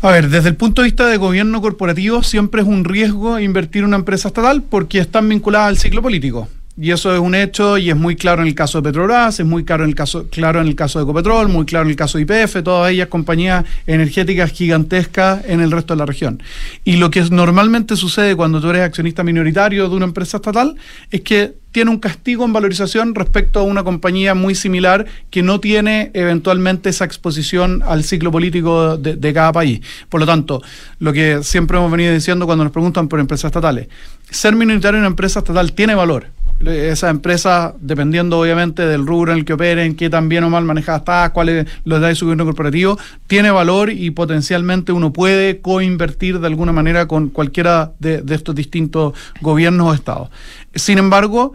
[0.00, 3.80] A ver, desde el punto de vista de gobierno corporativo siempre es un riesgo invertir
[3.80, 6.48] en una empresa estatal porque están vinculadas al ciclo político.
[6.80, 9.44] Y eso es un hecho y es muy claro en el caso de Petrobras, es
[9.44, 11.96] muy claro en el caso, claro en el caso de Ecopetrol, muy claro en el
[11.96, 16.40] caso de IPF, todas ellas compañías energéticas gigantescas en el resto de la región.
[16.84, 20.76] Y lo que normalmente sucede cuando tú eres accionista minoritario de una empresa estatal
[21.10, 25.58] es que tiene un castigo en valorización respecto a una compañía muy similar que no
[25.60, 29.80] tiene eventualmente esa exposición al ciclo político de, de, cada país.
[30.08, 30.62] Por lo tanto,
[31.00, 33.88] lo que siempre hemos venido diciendo cuando nos preguntan por empresas estatales,
[34.30, 36.28] ser minoritario en una empresa estatal tiene valor
[36.66, 40.64] esa empresa, dependiendo obviamente del rubro en el que operen, qué tan bien o mal
[40.64, 45.60] manejada está, cuál es los de su gobierno corporativo, tiene valor y potencialmente uno puede
[45.60, 50.30] coinvertir de alguna manera con cualquiera de, estos distintos gobiernos o estados.
[50.74, 51.54] Sin embargo,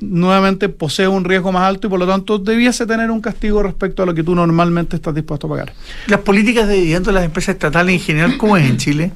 [0.00, 4.02] nuevamente posee un riesgo más alto y por lo tanto debiese tener un castigo respecto
[4.02, 5.72] a lo que tú normalmente estás dispuesto a pagar.
[6.08, 9.12] Las políticas de dividendos de las empresas estatales en general, ¿cómo es en Chile?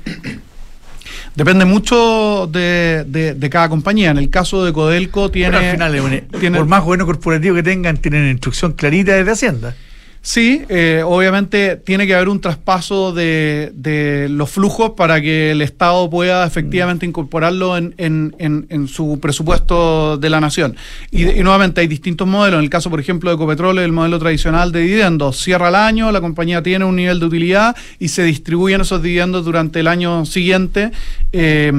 [1.35, 4.11] Depende mucho de, de, cada compañía.
[4.11, 5.57] En el caso de Codelco tiene...
[5.57, 9.75] al final, tiene, por más gobierno corporativo que tengan, tienen instrucción clarita desde Hacienda.
[10.24, 16.08] Sí, eh, obviamente tiene que haber un traspaso de, los flujos para que el Estado
[16.08, 20.76] pueda efectivamente incorporarlo en, su presupuesto de la nación.
[21.11, 22.58] Y, nuevamente hay distintos modelos.
[22.58, 25.42] En el caso, por ejemplo, de Ecopetrol, el modelo tradicional de dividendos.
[25.42, 29.44] Cierra el año, la compañía tiene un nivel de utilidad y se distribuyen esos dividendos
[29.44, 30.92] durante el año siguiente.
[31.32, 31.72] Eh,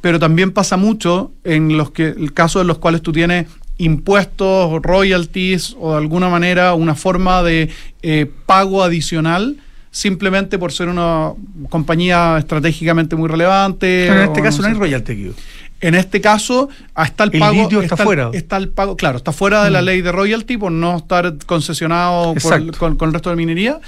[0.00, 3.46] pero también pasa mucho en los que el caso en los cuales tú tienes
[3.78, 7.70] impuestos, royalties o de alguna manera una forma de
[8.02, 9.56] eh, pago adicional
[9.94, 11.32] simplemente por ser una
[11.68, 14.06] compañía estratégicamente muy relevante.
[14.08, 15.32] Pero en este caso no, hay royalty
[15.80, 17.80] En este caso, hasta el, pago.
[17.80, 18.30] está, fuera.
[18.32, 19.84] Está el pago, claro, está fuera de la mm.
[19.84, 22.34] ley de royalty por no estar concesionado
[22.76, 23.78] con, el resto de minería.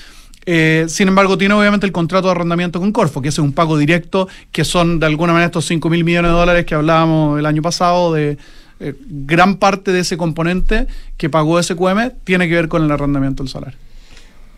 [0.49, 3.77] Eh, sin embargo, tiene obviamente el contrato de arrendamiento con Corfo, que es un pago
[3.77, 7.46] directo, que son de alguna manera estos 5 mil millones de dólares que hablábamos el
[7.46, 8.38] año pasado de,
[8.80, 10.86] eh, gran parte de ese componente
[11.16, 13.78] que pagó SQM tiene que ver con el arrendamiento del salario.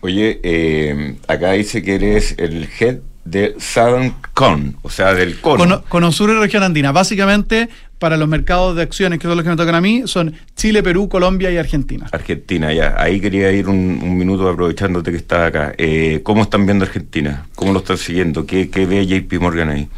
[0.01, 5.83] Oye, eh, acá dice que eres el head de Southern Con, o sea, del cono.
[5.89, 6.93] Con, Sur y Región Andina.
[6.93, 10.35] Básicamente, para los mercados de acciones, que son los que me tocan a mí, son
[10.57, 12.07] Chile, Perú, Colombia y Argentina.
[12.13, 12.95] Argentina, ya.
[12.97, 15.75] Ahí quería ir un, minuto aprovechándote que estás acá.
[15.79, 17.47] Eh, ¿Cómo están viendo Argentina?
[17.55, 18.47] ¿Cómo lo están siguiendo?
[18.47, 19.89] ¿Qué, ¿Qué ve JP Morgan ahí?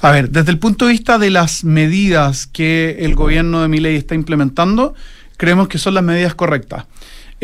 [0.00, 3.96] A ver, desde el punto de vista de las medidas que el gobierno de Milei
[3.96, 4.94] está implementando,
[5.36, 6.86] creemos que son las medidas correctas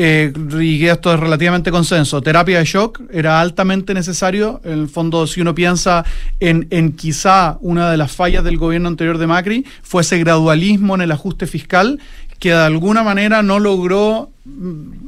[0.02, 4.62] eh, y esto es relativamente consenso, terapia de shock era altamente necesario.
[4.64, 6.06] En el fondo, si uno piensa
[6.40, 10.94] en, en quizá una de las fallas del gobierno anterior de Macri, fue ese gradualismo
[10.94, 12.00] en el ajuste fiscal
[12.40, 14.30] que de alguna manera no logró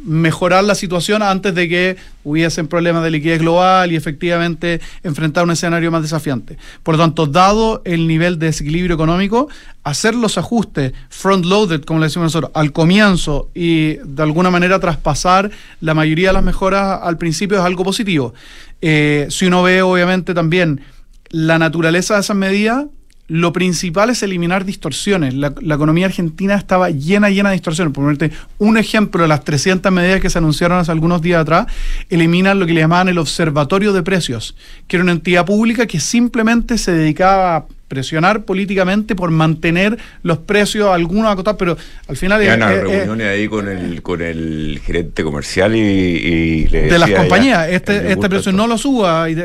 [0.04, 5.50] mejorar la situación antes de que hubiesen problemas de liquidez global y efectivamente enfrentar un
[5.50, 6.58] escenario más desafiante.
[6.82, 9.48] Por lo tanto, dado el nivel de desequilibrio económico,
[9.82, 15.50] hacer los ajustes front-loaded, como le decimos nosotros, al comienzo y de alguna manera traspasar
[15.80, 18.34] la mayoría de las mejoras al principio es algo positivo.
[18.82, 20.82] Eh, si uno ve obviamente también
[21.30, 22.84] la naturaleza de esas medidas,
[23.32, 25.32] lo principal es eliminar distorsiones.
[25.32, 27.94] La, economía argentina estaba llena, llena de distorsiones.
[27.94, 31.66] Por ponerte un ejemplo, de las 300 medidas que se anunciaron hace algunos días atrás,
[32.10, 34.54] eliminan lo que le llamaban el Observatorio de Precios,
[34.86, 40.38] que era una entidad pública que simplemente se dedicaba a presionar políticamente por mantener los
[40.38, 41.76] precios algunos acotados, pero
[42.08, 42.40] al final...
[42.40, 48.12] Hay una reunión ahí con el, con el gerente comercial y, De las compañías, este,
[48.12, 49.28] este precio no lo suba.
[49.28, 49.36] Y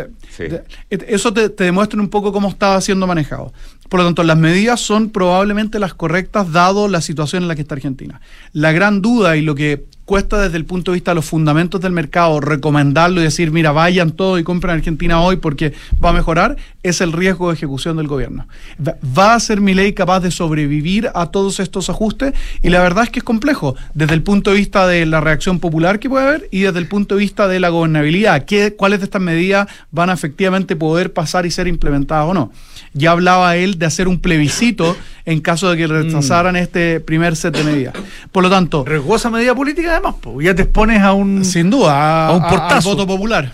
[0.89, 3.51] eso te, te demuestra un poco cómo estaba siendo manejado.
[3.89, 7.61] Por lo tanto, las medidas son probablemente las correctas dado la situación en la que
[7.61, 8.21] está Argentina.
[8.53, 11.81] La gran duda y lo que cuesta desde el punto de vista de los fundamentos
[11.81, 15.73] del mercado recomendarlo y decir, mira, vayan todos y compren Argentina hoy porque
[16.03, 18.47] va a mejorar, es el riesgo de ejecución del gobierno.
[18.79, 22.33] ¿Va a ser mi ley capaz de sobrevivir a todos estos ajustes?
[22.63, 25.59] Y la verdad es que es complejo, desde el punto de vista de la reacción
[25.59, 28.45] popular que puede haber y desde el punto de vista de la gobernabilidad.
[28.45, 32.53] ¿Qué, ¿Cuáles de estas medidas van a efectivamente poder pasar y ser implementadas o no.
[32.93, 36.57] Ya hablaba él de hacer un plebiscito en caso de que rechazaran Mm.
[36.57, 37.93] este primer set de medidas.
[38.31, 40.41] Por lo tanto, Riesgosa medida política además, po.
[40.41, 41.43] ya te expones a un...
[41.45, 43.53] sin duda, a, A un a- voto popular.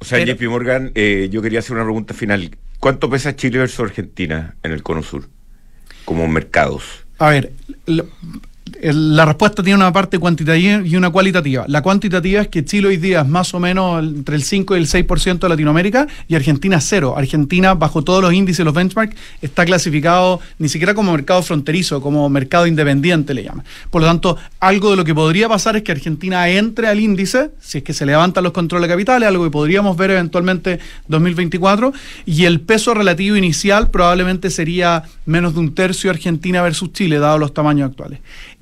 [0.00, 2.56] O sea, Pero- JP Morgan, eh, yo quería hacer una pregunta final.
[2.78, 5.28] ¿Cuánto pesa Chile versus Argentina en el Cono Sur?
[6.06, 6.84] Como mercados.
[7.18, 7.52] A ver,
[8.82, 11.64] la respuesta tiene una parte cuantitativa y una cualitativa.
[11.68, 14.80] La cuantitativa es que Chile hoy día es más o menos entre el 5 y
[14.80, 17.14] el 6% de Latinoamérica y Argentina cero.
[17.16, 22.28] Argentina, bajo todos los índices, los benchmarks, está clasificado ni siquiera como mercado fronterizo, como
[22.28, 23.64] mercado independiente le llaman.
[23.90, 27.50] Por lo tanto, algo de lo que podría pasar es que Argentina entre al índice,
[27.60, 30.78] si es que se levantan los controles capitales, algo que podríamos ver eventualmente
[31.08, 31.92] 2024,
[32.26, 37.38] y el peso relativo inicial probablemente sería menos de un tercio Argentina versus Chile, dado
[37.38, 38.20] los tamaños actuales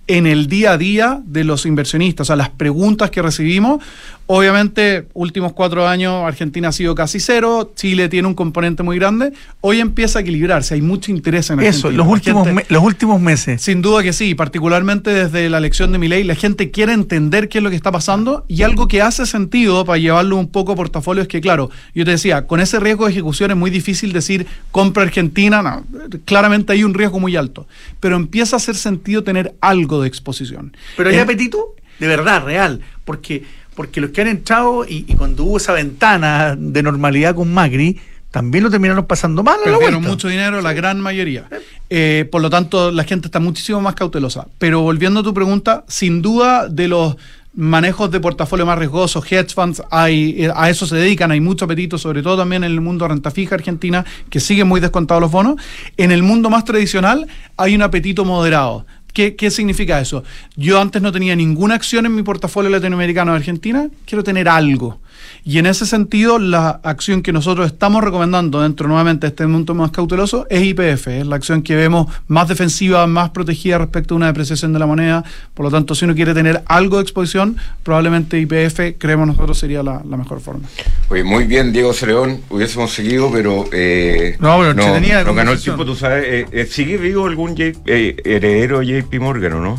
[0.08, 3.82] en el día a día de los inversionistas, o sea, las preguntas que recibimos.
[4.30, 9.32] Obviamente, últimos cuatro años Argentina ha sido casi cero, Chile tiene un componente muy grande,
[9.62, 11.78] hoy empieza a equilibrarse, hay mucho interés en Argentina.
[11.88, 13.62] Eso, los últimos, gente- me- los últimos meses.
[13.62, 17.56] sin duda que sí, particularmente desde la elección de Milei, la gente quiere entender qué
[17.56, 20.76] es lo que está pasando y algo que hace sentido para llevarlo un poco a
[20.76, 24.12] portafolio es que, claro, yo te decía, con ese riesgo de ejecución es muy difícil
[24.12, 25.86] decir compra Argentina, no,
[26.26, 27.66] claramente hay un riesgo muy alto,
[27.98, 30.76] pero empieza a hacer sentido tener algo de exposición.
[30.98, 33.42] Pero hay En- apetito de verdad, real, porque,
[33.78, 37.96] porque los que han entrado y, y cuando hubo esa ventana de normalidad con Macri,
[38.32, 41.48] también lo terminaron pasando mal Perdieron mucho dinero, la gran mayoría.
[41.88, 44.48] Eh, por lo tanto, la gente está muchísimo más cautelosa.
[44.58, 47.16] Pero volviendo a tu pregunta, sin duda de los
[47.54, 51.64] manejos de portafolio más riesgosos, hedge funds, hay, eh, a eso se dedican, hay mucho
[51.64, 55.20] apetito, sobre todo también en el mundo de renta fija argentina, que siguen muy descontados
[55.20, 55.54] los bonos.
[55.96, 58.86] En el mundo más tradicional hay un apetito moderado.
[59.18, 60.22] ¿Qué, significa eso?
[60.54, 65.00] Yo antes no tenía ninguna acción en mi portafolio latinoamericano de Argentina, quiero tener algo.
[65.44, 69.74] Y en ese sentido, la acción que nosotros estamos recomendando dentro nuevamente de este mundo
[69.74, 74.16] más cauteloso es IPF, es la acción que vemos más defensiva, más protegida respecto a
[74.16, 75.24] una depreciación de la moneda.
[75.54, 79.82] Por lo tanto, si uno quiere tener algo de exposición, probablemente IPF, creemos nosotros, sería
[79.82, 80.68] la, la mejor forma.
[81.08, 83.64] Oye, muy bien, Diego Cereón, hubiésemos seguido, pero.
[83.72, 86.24] Eh, No, pero la no ganó el tiempo, tú sabes.
[86.26, 89.76] eh, eh, ¿Sigue vivo algún J- eh, heredero de JP Morgan o no?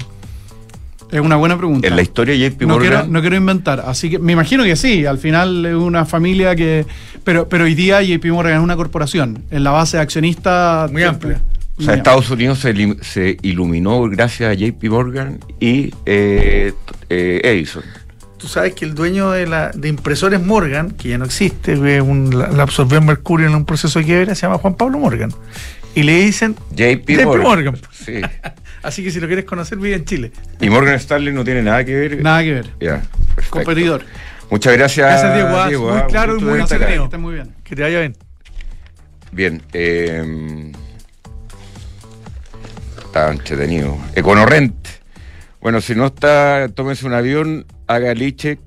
[1.11, 1.87] Es una buena pregunta.
[1.87, 2.89] En la historia de JP no Morgan.
[2.91, 6.55] quiero, no quiero inventar, así que me imagino que sí, al final es una familia
[6.55, 6.85] que...
[7.23, 10.91] Pero, pero hoy día JP Morgan es una corporación, en la base de accionistas...
[10.91, 11.41] Muy amplia.
[11.77, 16.73] O sea, Estados Unidos se, iluminó gracias a JP Morgan y eh,
[17.09, 17.83] eh, Edison.
[18.37, 22.37] Tú sabes que el dueño de, la, de impresores Morgan, que ya no existe, un-
[22.37, 25.33] la, la absorbió Mercurio en un proceso de quiebra, se llama Juan Pablo Morgan.
[25.95, 27.43] Y le dicen, JP, JP Morgan.
[27.47, 27.77] Morgan.
[27.93, 28.13] Sí.
[28.83, 30.31] así que si lo quieres conocer, vive en Chile.
[30.59, 32.21] Y Morgan Stanley no tiene nada que ver.
[32.21, 32.65] Nada que ver.
[32.79, 33.01] Ya,
[33.35, 33.49] perfecto.
[33.49, 34.03] Competidor.
[34.49, 35.07] Muchas gracias.
[35.07, 35.33] Gracias,
[35.67, 35.89] Diego.
[35.91, 37.05] Ah, muy ah, claro y muy entretenido.
[37.05, 37.53] Está muy bien.
[37.63, 38.17] Que te vaya bien.
[39.31, 39.61] Bien.
[39.73, 40.71] Eh,
[43.05, 43.97] está entretenido.
[44.15, 44.75] Econorrent.
[45.61, 48.59] Bueno, si no está, tómese un avión, haga el e-check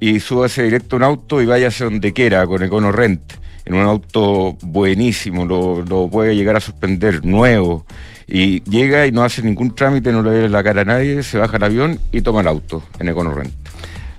[0.00, 3.34] y súbase directo a un auto y váyase donde quiera con Econorrent.
[3.64, 7.84] En un auto buenísimo, lo, lo puede llegar a suspender, nuevo.
[8.28, 11.38] Y llega y no hace ningún trámite, no le ve la cara a nadie, se
[11.38, 13.52] baja el avión y toma el auto en Econorrent.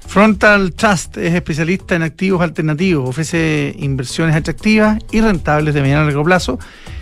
[0.07, 6.05] Frontal Trust es especialista en activos alternativos, ofrece inversiones atractivas y rentables de mediano a
[6.05, 6.57] largo plazo,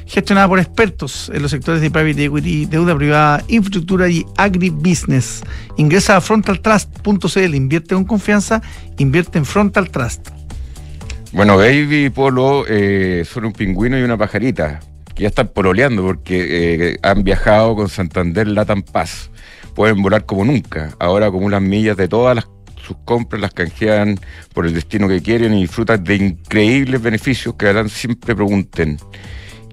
[0.07, 5.43] gestionada por expertos en los sectores de private equity, deuda privada, infraestructura y agribusiness.
[5.77, 8.63] Ingresa a frontaltrust.cl, invierte con confianza,
[8.97, 10.29] invierte en Frontal Trust.
[11.31, 14.79] Bueno, Baby y Polo eh, son un pingüino y una pajarita,
[15.15, 19.31] que ya están pololeando porque eh, han viajado con Santander Latam Paz.
[19.73, 20.93] Pueden volar como nunca.
[20.99, 22.45] Ahora acumulan millas de todas
[22.85, 24.19] sus compras, las canjean
[24.53, 28.97] por el destino que quieren y disfrutan de increíbles beneficios que harán siempre pregunten.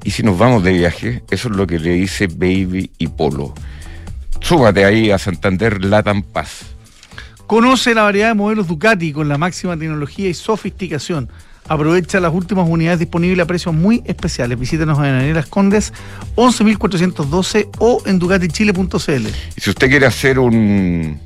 [0.04, 1.22] ¿Y si nos vamos de viaje?
[1.30, 3.54] Eso es lo que le dice Baby y Polo.
[4.40, 6.62] Súbate ahí a Santander Latam Paz.
[7.46, 11.28] Conoce la variedad de modelos Ducati con la máxima tecnología y sofisticación.
[11.68, 14.58] Aprovecha las últimas unidades disponibles a precios muy especiales.
[14.58, 15.92] Visítanos en Avenida Las Condes
[16.36, 19.26] 11.412 o en ducatichile.cl.
[19.56, 21.20] Y si usted quiere hacer un,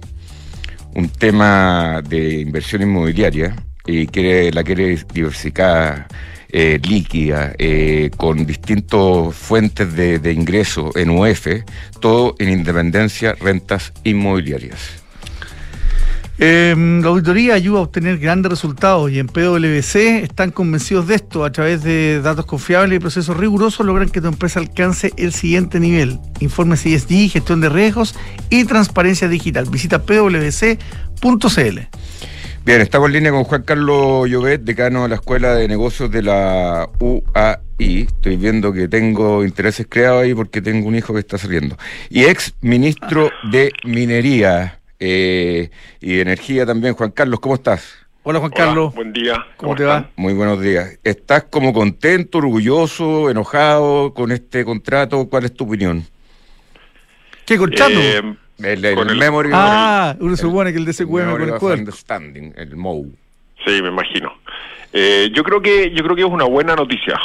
[0.94, 6.06] un tema de inversión inmobiliaria y quiere, la quiere diversificada,
[6.48, 11.48] eh, líquida, eh, con distintas fuentes de, de ingreso en UF,
[12.00, 15.05] todo en Independencia Rentas Inmobiliarias.
[16.38, 21.44] Eh, la auditoría ayuda a obtener grandes resultados y en PwC están convencidos de esto.
[21.44, 25.80] A través de datos confiables y procesos rigurosos logran que tu empresa alcance el siguiente
[25.80, 26.18] nivel.
[26.40, 28.14] Informes ESG, gestión de riesgos
[28.50, 29.66] y transparencia digital.
[29.70, 31.78] Visita pwc.cl.
[32.66, 36.22] Bien, estamos en línea con Juan Carlos Llobet, decano de la Escuela de Negocios de
[36.22, 37.60] la UAI.
[37.78, 41.78] Estoy viendo que tengo intereses creados ahí porque tengo un hijo que está saliendo.
[42.10, 45.70] Y ex ministro de Minería eh,
[46.00, 46.94] y Energía también.
[46.94, 48.06] Juan Carlos, ¿cómo estás?
[48.22, 48.94] Hola Juan Carlos.
[48.94, 49.46] Buen día.
[49.56, 50.10] ¿Cómo, te va?
[50.16, 50.98] Muy buenos días.
[51.04, 55.28] ¿Estás como contento, orgulloso, enojado con este contrato?
[55.28, 56.04] ¿Cuál es tu opinión?
[57.44, 57.92] ¿Qué contrato?
[57.94, 58.22] Eh,
[58.58, 61.66] El, el Con el- memory ah, uno supone que el DCQM con el Codelco.
[61.68, 63.12] Understanding, el MOU.
[63.64, 64.32] Sí, me imagino.
[64.92, 67.18] Eh, yo creo que yo creo que es una buena noticia.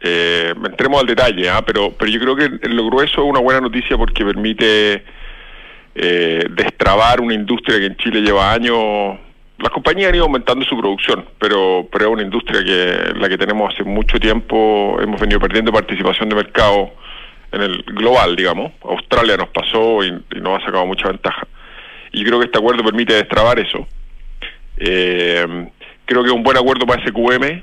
[0.00, 1.62] Eh, entremos al detalle, ¿ah?
[1.64, 5.04] pero pero yo creo que lo grueso es una buena noticia porque permite
[5.94, 9.18] eh, destrabar una industria que en Chile lleva años.
[9.58, 13.36] Las compañías han ido aumentando su producción, pero pero es una industria que la que
[13.36, 16.90] tenemos hace mucho tiempo hemos venido perdiendo participación de mercado
[17.50, 18.72] en el global, digamos.
[18.82, 21.46] Australia nos pasó y, y nos ha sacado mucha ventaja.
[22.12, 23.86] Y creo que este acuerdo permite destrabar eso.
[24.76, 25.68] Eh,
[26.04, 27.62] creo que es un buen acuerdo para SQM.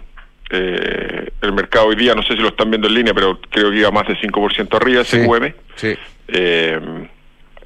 [0.51, 3.71] Eh, el mercado hoy día, no sé si lo están viendo en línea, pero creo
[3.71, 5.17] que iba más de 5% arriba Sí.
[5.23, 5.53] SQM.
[5.75, 5.95] Sí.
[6.27, 6.79] Eh,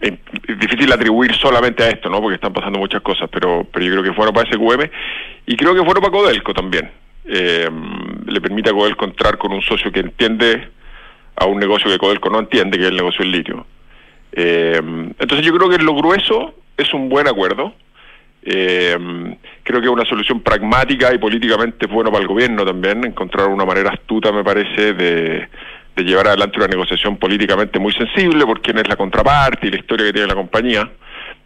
[0.01, 0.13] es
[0.49, 2.19] es difícil atribuir solamente a esto, ¿no?
[2.21, 4.89] Porque están pasando muchas cosas, pero, pero yo creo que es bueno para SQM
[5.45, 6.89] y creo que es bueno para Codelco también.
[7.25, 7.69] Eh,
[8.25, 10.69] le permite a Codelco entrar con un socio que entiende
[11.35, 13.65] a un negocio que Codelco no entiende, que es el negocio del litio.
[14.31, 14.81] Eh,
[15.19, 17.73] entonces yo creo que lo grueso es un buen acuerdo.
[18.41, 18.97] Eh,
[19.63, 23.65] creo que es una solución pragmática y políticamente bueno para el gobierno también, encontrar una
[23.65, 25.47] manera astuta, me parece, de,
[25.95, 29.77] de llevar adelante una negociación políticamente muy sensible por quién es la contraparte y la
[29.77, 30.89] historia que tiene la compañía.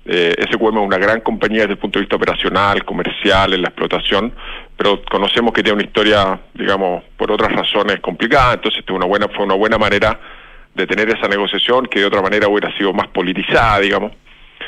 [0.06, 3.70] Eh, SQM es una gran compañía desde el punto de vista operacional, comercial, en la
[3.70, 4.34] explotación,
[4.76, 9.30] pero conocemos que tiene una historia, digamos, por otras razones complicada, entonces es una buena,
[9.30, 10.20] fue una buena manera
[10.76, 14.12] de tener esa negociación que de otra manera hubiera sido más politizada, digamos.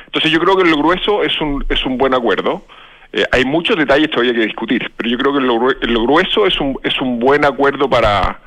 [0.06, 2.66] Entonces yo creo que lo grueso es un, es un buen acuerdo.
[3.12, 6.78] Eh, hay muchos detalles todavía que discutir, pero yo creo que lo grueso es un,
[6.84, 8.40] es un buen acuerdo para,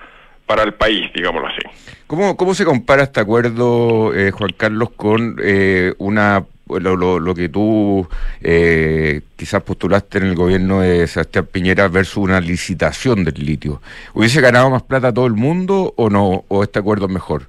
[0.48, 1.60] para el país, digámoslo así.
[2.06, 7.34] ¿Cómo, ¿Cómo se compara este acuerdo, eh, Juan Carlos, con eh, una lo, lo, lo
[7.34, 8.08] que tú
[8.40, 13.82] eh, quizás postulaste en el gobierno de Sebastián Piñera versus una licitación del litio?
[14.14, 16.44] ¿Hubiese ganado más plata a todo el mundo o no?
[16.48, 17.48] ¿O este acuerdo es mejor?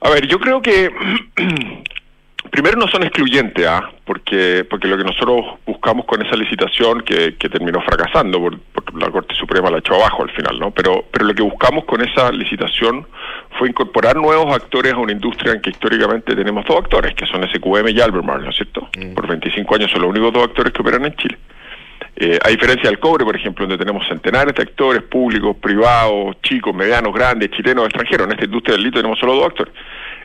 [0.00, 0.90] A ver, yo creo que
[2.50, 3.90] primero no son excluyentes, ¿ah?
[4.04, 9.00] porque porque lo que nosotros buscamos con esa licitación que, que terminó fracasando, por, por
[9.00, 10.70] la Corte Suprema la echó abajo al final, ¿no?
[10.70, 13.06] Pero pero lo que buscamos con esa licitación
[13.58, 17.46] fue incorporar nuevos actores a una industria en que históricamente tenemos dos actores, que son
[17.48, 18.88] SQM y Albemarle, ¿no es cierto?
[19.14, 21.38] Por 25 años son los únicos dos actores que operan en Chile.
[22.18, 26.74] Eh, a diferencia del cobre, por ejemplo, donde tenemos centenares de actores públicos, privados, chicos,
[26.74, 28.26] medianos, grandes, chilenos, extranjeros.
[28.26, 29.74] En esta industria del litio tenemos solo dos actores.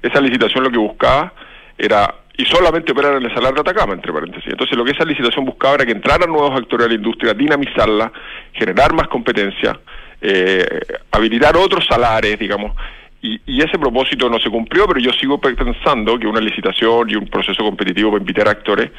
[0.02, 1.34] Esa licitación lo que buscaba
[1.78, 4.52] era, y solamente operar en el salar de Atacama, entre paréntesis.
[4.52, 8.12] Entonces lo que esa licitación buscaba era que entraran nuevos actores a la industria, dinamizarla,
[8.54, 9.80] generar más competencia,
[10.22, 10.66] eh,
[11.12, 12.76] habilitar otros salares, digamos.
[13.22, 17.16] Y, y ese propósito no se cumplió, pero yo sigo pensando que una licitación y
[17.16, 18.90] un proceso competitivo para invitar actores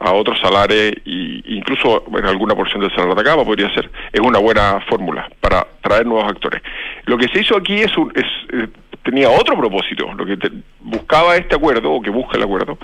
[0.00, 4.20] a otros salares e incluso en alguna porción del salar de Atacama podría ser es
[4.20, 6.62] una buena fórmula para traer nuevos actores
[7.04, 8.68] lo que se hizo aquí es, un, es eh,
[9.02, 10.12] tenía otro propósito.
[10.14, 12.78] Lo que te- buscaba este acuerdo o que busca el acuerdo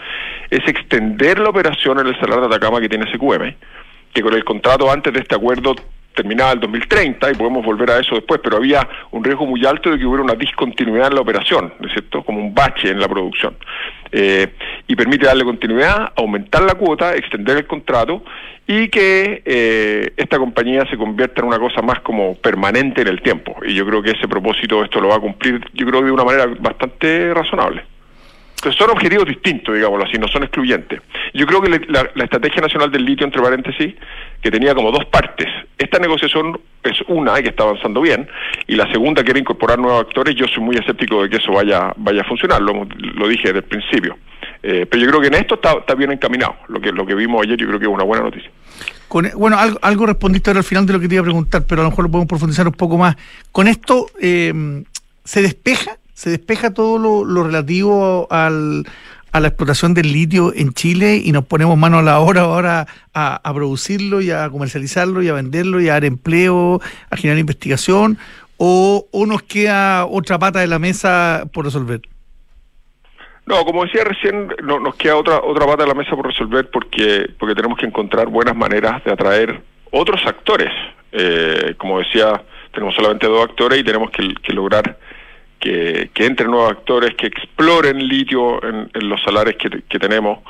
[0.50, 3.54] es extender la operación en el salar de Atacama que tiene SQM
[4.12, 5.74] que con el contrato antes de este acuerdo
[6.16, 9.90] terminaba el 2030 y podemos volver a eso después, pero había un riesgo muy alto
[9.90, 12.24] de que hubiera una discontinuidad en la operación, ¿no es cierto?
[12.24, 13.56] Como un bache en la producción.
[14.10, 14.48] Eh,
[14.88, 18.24] y permite darle continuidad, aumentar la cuota, extender el contrato
[18.66, 23.20] y que eh, esta compañía se convierta en una cosa más como permanente en el
[23.20, 23.54] tiempo.
[23.66, 26.24] Y yo creo que ese propósito esto lo va a cumplir, yo creo de una
[26.24, 27.84] manera bastante razonable.
[28.72, 31.00] Son objetivos distintos, digámoslo así, no son excluyentes.
[31.34, 33.94] Yo creo que la, Estrategia Nacional del Litio, entre paréntesis,
[34.42, 35.48] que tenía como dos partes.
[35.78, 38.28] Esta negociación es una, y que está avanzando bien,
[38.66, 41.52] y la segunda, que era incorporar nuevos actores, yo soy muy escéptico de que eso
[41.52, 44.16] vaya, vaya a funcionar, lo, lo dije desde el principio.
[44.62, 46.56] Eh, pero yo creo que en esto está, está bien encaminado.
[46.68, 48.50] Lo que, lo que vimos ayer yo creo que es una buena noticia.
[49.36, 51.90] Bueno, algo, respondiste al final de lo que te iba a preguntar, pero a lo
[51.90, 53.16] mejor lo podemos profundizar un poco más.
[53.52, 54.82] Con esto, eh,
[55.24, 55.98] ¿se despeja?
[56.16, 58.84] ¿Se despeja todo lo, lo relativo al,
[59.32, 62.86] a la explotación del litio en Chile y nos ponemos mano a la obra ahora
[63.12, 67.38] a, a producirlo y a comercializarlo y a venderlo y a dar empleo, a generar
[67.38, 68.16] investigación?
[68.56, 72.00] ¿O, o nos queda otra pata de la mesa por resolver?
[73.44, 76.70] No, como decía recién, no, nos queda otra otra pata de la mesa por resolver
[76.70, 79.60] porque porque tenemos que encontrar buenas maneras de atraer
[79.90, 80.70] otros actores.
[81.12, 82.42] Eh, como decía,
[82.72, 84.96] tenemos solamente dos actores y tenemos que, que lograr
[85.60, 90.40] que, que entren nuevos actores, que exploren litio en, en los salares que, que tenemos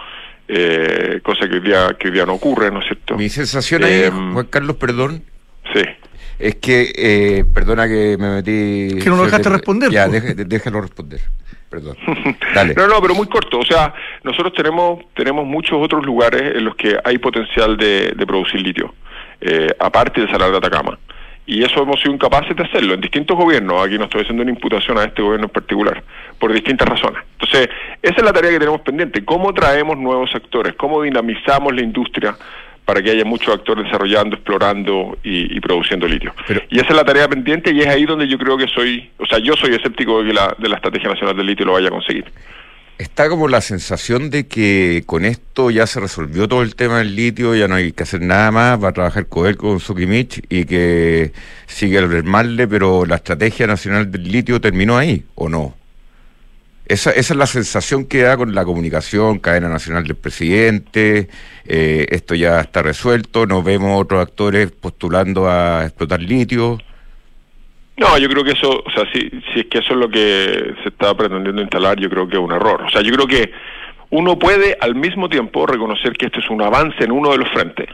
[0.48, 3.16] eh, cosa que hoy, día, que hoy día no ocurre, ¿no es cierto?
[3.16, 5.22] Mi sensación ahí, Eh, Juan Carlos, perdón,
[5.74, 5.82] Sí.
[6.38, 8.98] es que, eh, perdona que me metí...
[9.02, 10.36] Que no lo dejaste responder, Ya, pues.
[10.48, 11.20] déjalo responder,
[11.68, 11.96] perdón.
[12.54, 12.74] Dale.
[12.74, 13.59] No, no, pero muy corto.
[13.59, 13.92] O sea,
[14.22, 18.94] nosotros tenemos tenemos muchos otros lugares en los que hay potencial de, de producir litio,
[19.40, 20.96] eh, aparte del Salar de Atacama.
[21.49, 23.86] Y eso hemos sido incapaces de hacerlo en distintos gobiernos.
[23.86, 26.03] Aquí no estoy haciendo una imputación a este gobierno en particular,
[26.40, 27.22] por distintas razones.
[27.38, 27.68] Entonces,
[28.03, 29.24] esa es la tarea que tenemos pendiente.
[29.24, 30.74] ¿Cómo traemos nuevos actores?
[30.74, 32.34] ¿Cómo dinamizamos la industria
[32.84, 36.34] para que haya muchos actores desarrollando, explorando y, y produciendo litio?
[36.49, 39.09] Pero- y esa es la tarea pendiente y es ahí donde yo creo que soy,
[39.18, 41.74] o sea, yo soy escéptico de que la, de la Estrategia Nacional del Litio lo
[41.74, 42.24] vaya a conseguir.
[42.99, 47.14] Está como la sensación de que con esto ya se resolvió todo el tema del
[47.14, 50.64] litio, ya no hay que hacer nada más, va a trabajar Codelco con Sukimich y
[50.64, 51.32] que
[51.66, 55.76] sigue el Marle, pero la estrategia nacional del litio terminó ahí, ¿o no?
[56.86, 61.28] Esa, esa es la sensación que da con la comunicación, cadena nacional del presidente,
[61.66, 66.78] eh, esto ya está resuelto, no vemos otros actores postulando a explotar litio.
[67.97, 69.20] No, yo creo que eso, o sea, si,
[69.53, 72.42] si es que eso es lo que se está pretendiendo instalar, yo creo que es
[72.42, 72.82] un error.
[72.82, 73.53] O sea, yo creo que
[74.11, 77.49] uno puede al mismo tiempo reconocer que esto es un avance en uno de los
[77.51, 77.88] frentes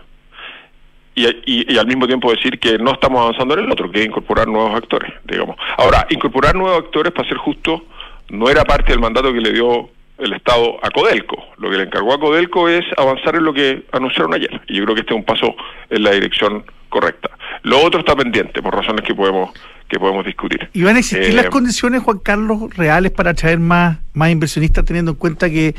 [1.15, 4.01] y, y- y al mismo tiempo decir que no estamos avanzando en el otro, que
[4.01, 5.57] es incorporar nuevos actores, digamos.
[5.79, 7.85] Ahora, incorporar nuevos actores, para ser justo,
[8.31, 11.37] no era parte del mandato que le dio el Estado a Codelco.
[11.59, 14.61] Lo que le encargó a Codelco es avanzar en lo que anunciaron ayer.
[14.69, 15.55] Y yo creo que este es un paso
[15.91, 17.31] en la dirección correcta.
[17.63, 19.51] Lo otro está pendiente, por razones que podemos
[19.93, 20.71] que podemos discutir.
[20.73, 24.87] ¿Y van a existir Eh, las condiciones, Juan Carlos, reales para atraer más, más inversionistas,
[24.87, 25.75] teniendo en cuenta que,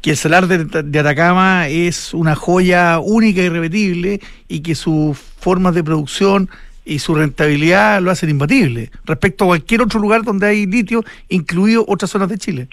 [0.00, 5.18] que el salar de, de Atacama es una joya única y irrepetible y que sus
[5.18, 6.48] formas de producción
[6.86, 11.84] y su rentabilidad lo hacen imbatible respecto a cualquier otro lugar donde hay litio, incluido
[11.86, 12.68] otras zonas de Chile?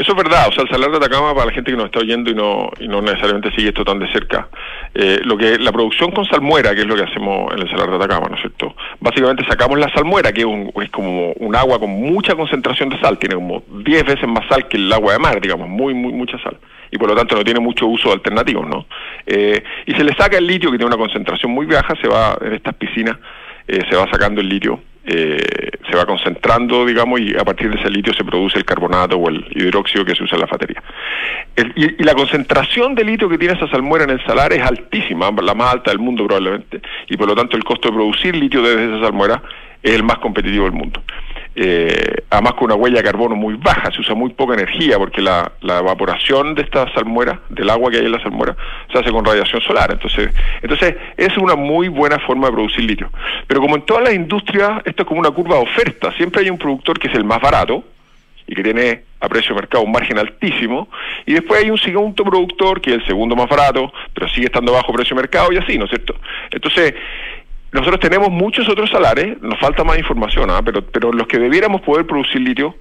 [0.00, 1.98] Eso es verdad, o sea, el salar de Atacama, para la gente que nos está
[1.98, 4.48] oyendo y no, y no necesariamente sigue esto tan de cerca,
[4.94, 7.90] eh, lo que la producción con salmuera, que es lo que hacemos en el salar
[7.90, 8.76] de Atacama, ¿no es cierto?
[9.00, 13.18] Básicamente sacamos la salmuera, que es, un- como un agua con mucha concentración de sal,
[13.18, 16.38] tiene como 10 veces más sal que el agua de mar, digamos, muy, muy, mucha
[16.44, 16.56] sal.
[16.92, 18.86] Y por lo tanto no tiene mucho uso alternativo, ¿no?
[19.26, 22.38] Eh, y se le saca el litio, que tiene una concentración muy baja, se va
[22.40, 23.16] en estas piscinas,
[23.66, 27.80] eh, se va sacando el litio, eh, se va concentrando, digamos, y a partir de
[27.80, 30.82] ese litio se produce el carbonato o el hidróxido que se usa en la batería.
[31.56, 34.62] El- y, y la concentración de litio que tiene esa salmuera en el salar es
[34.62, 38.36] altísima, la más alta del mundo probablemente, y por lo tanto el costo de producir
[38.36, 39.42] litio desde esa salmuera
[39.82, 41.02] es el más competitivo del mundo.
[41.54, 45.20] Eh, además con una huella de carbono muy baja, se usa muy poca energía porque
[45.20, 48.56] la, la evaporación de esta salmuera, del agua que hay en la salmuera,
[48.92, 49.90] se hace con radiación solar.
[49.90, 50.32] Entonces,
[50.62, 53.10] entonces es una muy buena forma de producir litio.
[53.46, 56.12] Pero como en todas las industrias, esto es como una curva de oferta.
[56.12, 57.82] Siempre hay un productor que es el más barato
[58.46, 60.88] y que tiene a precio de mercado un margen altísimo,
[61.26, 64.72] y después hay un segundo productor que es el segundo más barato, pero sigue estando
[64.72, 66.14] bajo precio de mercado y así, ¿no es cierto?
[66.50, 66.94] Entonces,
[67.72, 70.62] nosotros tenemos muchos otros salares, nos falta más información, ¿ah?
[70.64, 72.74] pero, pero los que debiéramos poder producir litio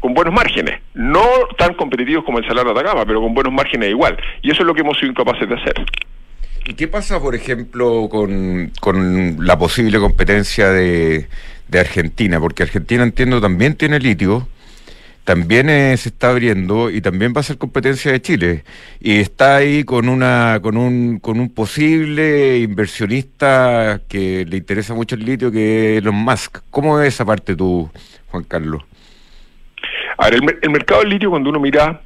[0.00, 1.24] con buenos márgenes, no
[1.56, 4.16] tan competitivos como el salar de Atacama, pero con buenos márgenes igual.
[4.42, 5.74] Y eso es lo que hemos sido incapaces de hacer.
[6.64, 11.28] ¿Y qué pasa, por ejemplo, con, con la posible competencia de,
[11.68, 12.40] de Argentina?
[12.40, 14.48] Porque Argentina, entiendo, también tiene litio,
[15.24, 18.64] también eh, se está abriendo y también va a ser competencia de Chile.
[19.00, 25.14] Y está ahí con, una, con, un, con un posible inversionista que le interesa mucho
[25.14, 26.58] el litio, que es Elon Musk.
[26.70, 27.90] ¿Cómo ves esa parte tú,
[28.28, 28.82] Juan Carlos?
[30.18, 32.00] A ver, el, el mercado del litio, cuando uno mira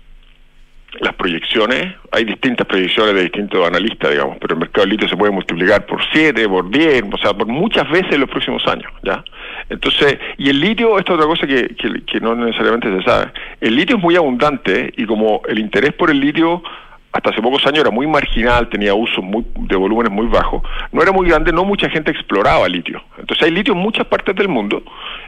[1.01, 5.17] las proyecciones, hay distintas proyecciones de distintos analistas, digamos, pero el mercado del litio se
[5.17, 8.91] puede multiplicar por 7, por 10, o sea, por muchas veces en los próximos años,
[9.03, 9.23] ¿ya?
[9.69, 13.33] Entonces, y el litio, esta es otra cosa que, que, que no necesariamente se sabe,
[13.61, 16.62] el litio es muy abundante y como el interés por el litio
[17.17, 19.25] hasta hace pocos años era muy marginal, tenía usos
[19.57, 20.62] de volúmenes muy bajos,
[20.93, 23.03] no era muy grande, no mucha gente exploraba litio.
[23.19, 24.83] Entonces hay litio en muchas partes del mundo.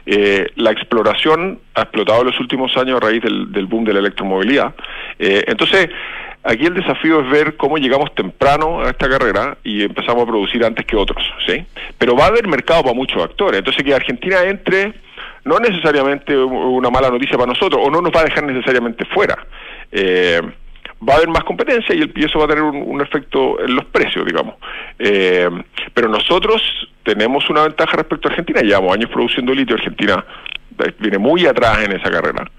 [0.05, 3.93] Eh, la exploración ha explotado en los últimos años a raíz del, del boom de
[3.93, 4.75] la electromovilidad.
[5.17, 5.89] Eh, entonces,
[6.43, 10.63] aquí el desafío es ver cómo llegamos temprano a esta carrera y empezamos a producir
[10.63, 11.65] antes que otros, ¿sí?
[11.97, 13.59] Pero va a haber mercado para muchos actores.
[13.59, 14.93] Entonces, que Argentina entre
[15.45, 19.05] no es necesariamente una mala noticia para nosotros o no nos va a dejar necesariamente
[19.05, 19.37] fuera.
[19.91, 20.41] Eh,
[21.07, 23.75] va a haber más competencia y, el, y eso va a tener un, efecto en
[23.75, 24.55] los precios, digamos.
[24.97, 25.49] Eh,
[25.93, 26.61] pero nosotros
[27.03, 30.23] tenemos una ventaja respecto a Argentina, llevamos años produciendo litio, Argentina
[30.99, 32.49] viene muy atrás en esa carrera.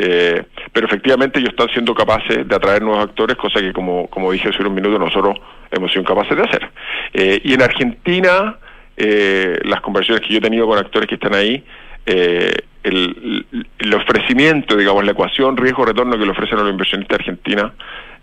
[0.00, 4.30] Eh, pero efectivamente ellos están siendo capaces de atraer nuevos actores, cosa que como, como
[4.30, 5.38] dije hace unos minutos nosotros
[5.70, 6.70] hemos sido capaces de hacer.
[7.12, 8.58] Eh, y en Argentina,
[8.96, 11.64] eh, las conversaciones que yo he tenido con actores que están ahí,
[12.06, 12.52] eh,
[12.84, 13.44] el,
[13.78, 17.72] el, ofrecimiento, digamos, la ecuación riesgo-retorno que le ofrecen a los inversionistas argentinos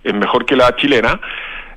[0.04, 1.20] es mejor que la chilena,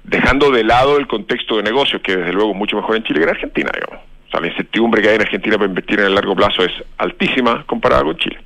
[0.05, 3.18] dejando de lado el contexto de negocios, que desde luego es mucho mejor en Chile
[3.18, 4.05] que en Argentina, digamos.
[4.26, 6.72] O sea, la incertidumbre que hay en Argentina para invertir en el largo plazo es
[6.99, 8.38] altísima comparada con Chile.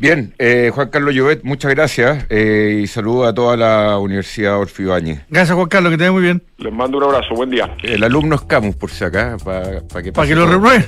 [0.00, 4.94] Bien, eh, Juan Carlos Llobet, muchas gracias eh, y saludo a toda la Universidad Orfeo
[5.28, 6.42] Gracias, Juan Carlos, que te muy bien.
[6.56, 7.76] Les mando un abrazo, buen día.
[7.82, 10.86] El alumno es Camus, por si acá, para que Para que lo repruebe.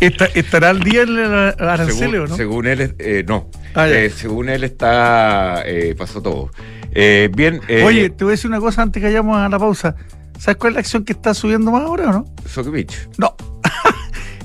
[0.34, 2.34] ¿Estará al día el arancel o no?
[2.34, 3.50] Según él, eh, no.
[3.74, 6.50] Ah, eh, según él está, eh, pasó todo.
[6.92, 7.60] Eh, bien.
[7.84, 9.96] Oye, te voy a decir una cosa antes que vayamos a la pausa.
[10.38, 12.24] ¿Sabes cuál es la acción que está subiendo más ahora o no?
[12.46, 13.10] Sokimich.
[13.18, 13.36] No.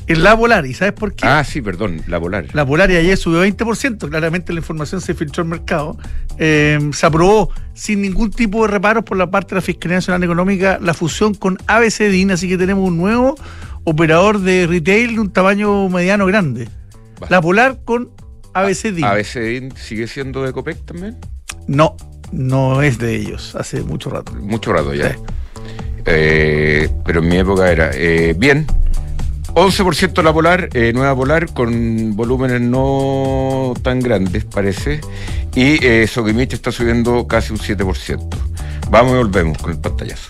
[0.08, 1.28] Es la Polar, ¿y sabes por qué?
[1.28, 2.45] Ah, sí, perdón, la Polar.
[2.53, 5.97] La Polar y ayer subió 20%, claramente la información se filtró al mercado.
[6.38, 10.24] Eh, se aprobó sin ningún tipo de reparos por la parte de la Fiscalía Nacional
[10.24, 13.36] Económica la fusión con ABCDIN, así que tenemos un nuevo
[13.84, 16.70] operador de retail de un tamaño mediano grande.
[17.28, 18.10] La Polar con
[18.53, 19.03] ABCDIN.
[19.03, 21.18] ¿ABCDIN sigue siendo de Copec también?
[21.68, 21.97] No,
[22.32, 24.32] no es de ellos, hace mucho rato.
[24.36, 25.18] Mucho rato ya.
[26.05, 27.91] Eh, pero en mi época era.
[27.93, 28.66] Eh, bien,
[29.58, 35.01] 11% la Polar, eh, nueva Polar, con volúmenes no tan grandes, parece.
[35.55, 38.30] Y eh, está subiendo casi un 7%.
[38.91, 40.30] Vamos y volvemos con el pantallazo.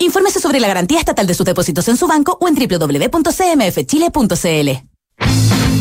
[0.00, 4.70] Infórmese sobre la garantía estatal de sus depósitos en su banco o en www.cmfchile.cl.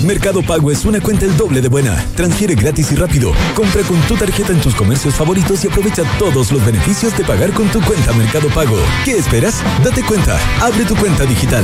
[0.05, 1.95] Mercado Pago es una cuenta el doble de buena.
[2.15, 3.31] Transfiere gratis y rápido.
[3.55, 7.53] Compra con tu tarjeta en tus comercios favoritos y aprovecha todos los beneficios de pagar
[7.53, 8.77] con tu cuenta Mercado Pago.
[9.05, 9.63] ¿Qué esperas?
[9.83, 10.39] Date cuenta.
[10.61, 11.63] Abre tu cuenta digital.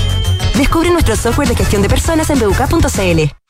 [0.55, 3.40] Descubre nuestro software de gestión de personas en buk.cl.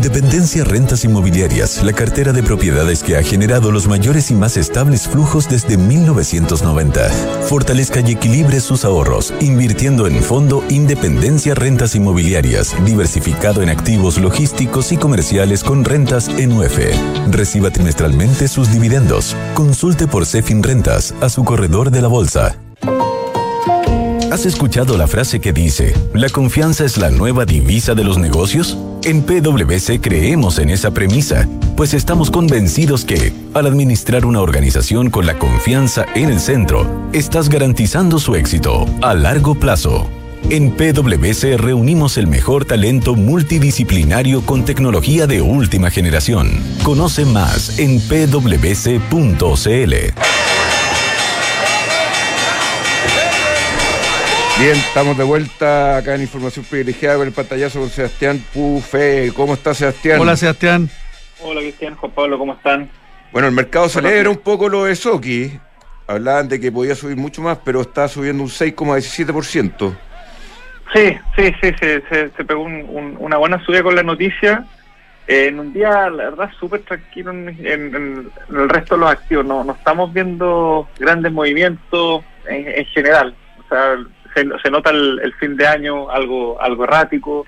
[0.00, 5.06] Independencia Rentas Inmobiliarias, la cartera de propiedades que ha generado los mayores y más estables
[5.06, 7.10] flujos desde 1990.
[7.42, 14.90] Fortalezca y equilibre sus ahorros, invirtiendo en Fondo Independencia Rentas Inmobiliarias, diversificado en activos logísticos
[14.90, 16.78] y comerciales con rentas en UF.
[17.30, 19.36] Reciba trimestralmente sus dividendos.
[19.52, 22.56] Consulte por Cefin Rentas a su corredor de la bolsa.
[24.32, 28.78] ¿Has escuchado la frase que dice, la confianza es la nueva divisa de los negocios?
[29.02, 35.24] En PwC creemos en esa premisa, pues estamos convencidos que, al administrar una organización con
[35.24, 40.06] la confianza en el centro, estás garantizando su éxito a largo plazo.
[40.50, 46.50] En PwC reunimos el mejor talento multidisciplinario con tecnología de última generación.
[46.82, 49.00] Conoce más en pwc.cl.
[54.60, 59.32] Bien, estamos de vuelta acá en Información Privilegiada con el pantallazo con Sebastián Pufe.
[59.34, 60.20] ¿Cómo está Sebastián?
[60.20, 60.90] Hola Sebastián.
[61.42, 62.90] Hola Cristian, Juan Pablo, ¿cómo están?
[63.32, 65.58] Bueno, el mercado se alegra un poco lo de Soki.
[66.06, 69.96] Hablaban de que podía subir mucho más, pero está subiendo un 6,17%.
[70.92, 74.64] Sí, sí, sí, se, se, se pegó un- un- una buena subida con la noticia.
[75.28, 79.10] Eh, en un día, la verdad, súper tranquilo en, en- en el resto de los
[79.10, 79.46] activos.
[79.46, 83.34] No, no estamos viendo grandes movimientos en, en general.
[83.64, 83.94] O sea,
[84.34, 87.46] se, se nota el, el fin de año algo, algo errático.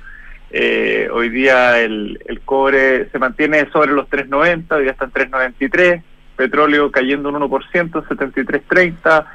[0.50, 5.12] Eh, hoy día el, el cobre se mantiene sobre los 3.90, hoy día está en
[5.12, 6.02] 3.93.
[6.36, 9.26] Petróleo cayendo un 1%, 73.30.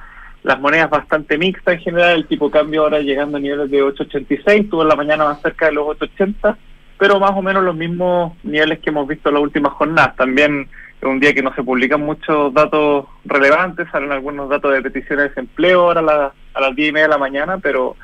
[0.44, 4.64] Las monedas bastante mixtas en general, el tipo cambio ahora llegando a niveles de 8.86,
[4.64, 6.56] estuvo en la mañana más cerca de los 8.80,
[6.98, 10.16] pero más o menos los mismos niveles que hemos visto en las últimas jornadas.
[10.16, 10.70] También
[11.02, 15.24] es un día que no se publican muchos datos relevantes, salen algunos datos de peticiones
[15.26, 17.96] de desempleo ahora a, la- a las 10 y media de la mañana, pero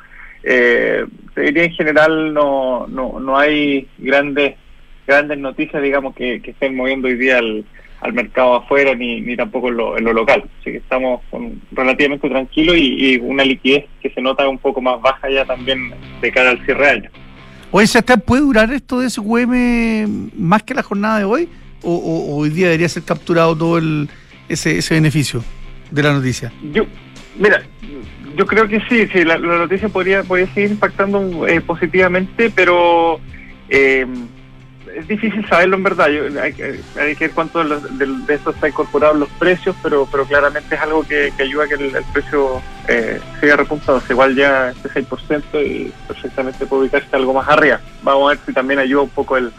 [0.44, 4.56] eh, en general no, no, no hay grandes
[5.06, 7.66] grandes noticias, digamos, que, que estén moviendo hoy día al,
[8.00, 10.44] al mercado afuera ni, ni tampoco en lo, en lo local.
[10.62, 15.02] Así que estamos con, relativamente tranquilos y, una liquidez que se nota un poco más
[15.02, 15.91] baja ya también
[16.22, 17.10] de cara al cierre de año.
[17.72, 17.88] Oye,
[18.26, 21.50] ¿puede durar esto de SQM más que la jornada de hoy?
[21.84, 24.10] ¿O, hoy día debería ser capturado todo el,
[24.50, 25.44] ese, ese beneficio
[25.92, 26.52] de la noticia?
[26.72, 26.86] Yo,
[27.38, 27.62] mira,
[28.38, 33.20] yo creo que sí, sí, la, la noticia podría, podría seguir impactando eh, positivamente, pero
[33.70, 34.06] eh,
[34.96, 36.08] es difícil saberlo en verdad.
[36.10, 39.76] Yo- hay, que- ver cuánto de, los- de, de esto está incorporado en los precios,
[39.84, 44.02] pero pero claramente es algo que, ayuda a que el, precio eh, siga repuntado.
[44.10, 47.80] Igual ya este 6% y perfectamente puede ubicarse algo más arriba.
[48.04, 49.52] Vamos a ver si también ayuda un poco el,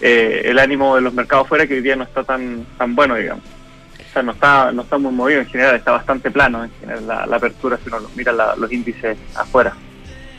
[0.00, 3.16] eh, el ánimo de los mercados fuera, que hoy día no está tan tan bueno,
[3.16, 3.44] digamos.
[3.44, 7.06] O sea, no está, no está muy movido en general, está bastante plano en general
[7.06, 9.72] la, la apertura si uno mira la- los índices afuera.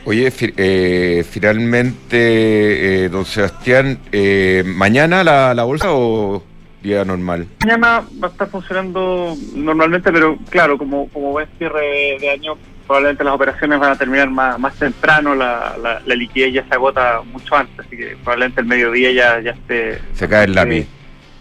[0.04, 6.42] Oye, eh, finalmente, eh, don Sebastián, eh, ¿mañana la, la bolsa o
[6.82, 7.46] día normal?
[7.60, 13.24] Mañana va a estar funcionando normalmente, pero claro, como, como buen cierre de año, probablemente
[13.24, 17.22] las operaciones van a terminar más, más temprano, la, la, la liquidez ya se agota
[17.32, 20.86] mucho antes, así que probablemente el mediodía ya, ya esté Se cae el lápiz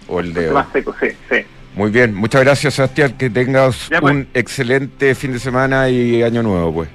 [0.07, 0.53] o el dedo.
[0.53, 1.37] más seco, sí, sí.
[1.75, 4.13] Muy bien, muchas gracias Sebastián, que tengas Ya, pues.
[4.13, 6.89] un excelente fin de semana y año nuevo, pues.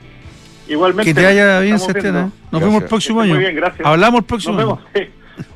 [0.68, 1.10] Igualmente.
[1.10, 2.14] Que te vaya bien, Sebastián.
[2.14, 2.60] Nos Gracias.
[2.62, 3.38] vemos el próximo Muy año.
[3.38, 3.86] bien, gracias.
[3.86, 5.06] Hablamos el próximo Nos vemos, año.
[5.06, 5.12] sí.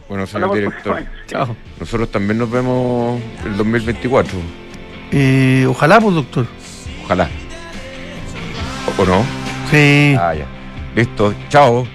[0.09, 1.03] Bueno, señor Hablamos director.
[1.27, 1.57] Chao.
[1.79, 4.39] nosotros también nos vemos el 2024,
[5.13, 6.47] Eh, ojalá, pues, doctor.
[7.05, 7.29] ojalá.
[8.99, 9.25] ¿O no?
[9.71, 10.17] Sí.
[10.19, 10.47] Ah, ya.
[10.95, 11.87] Listo, chao.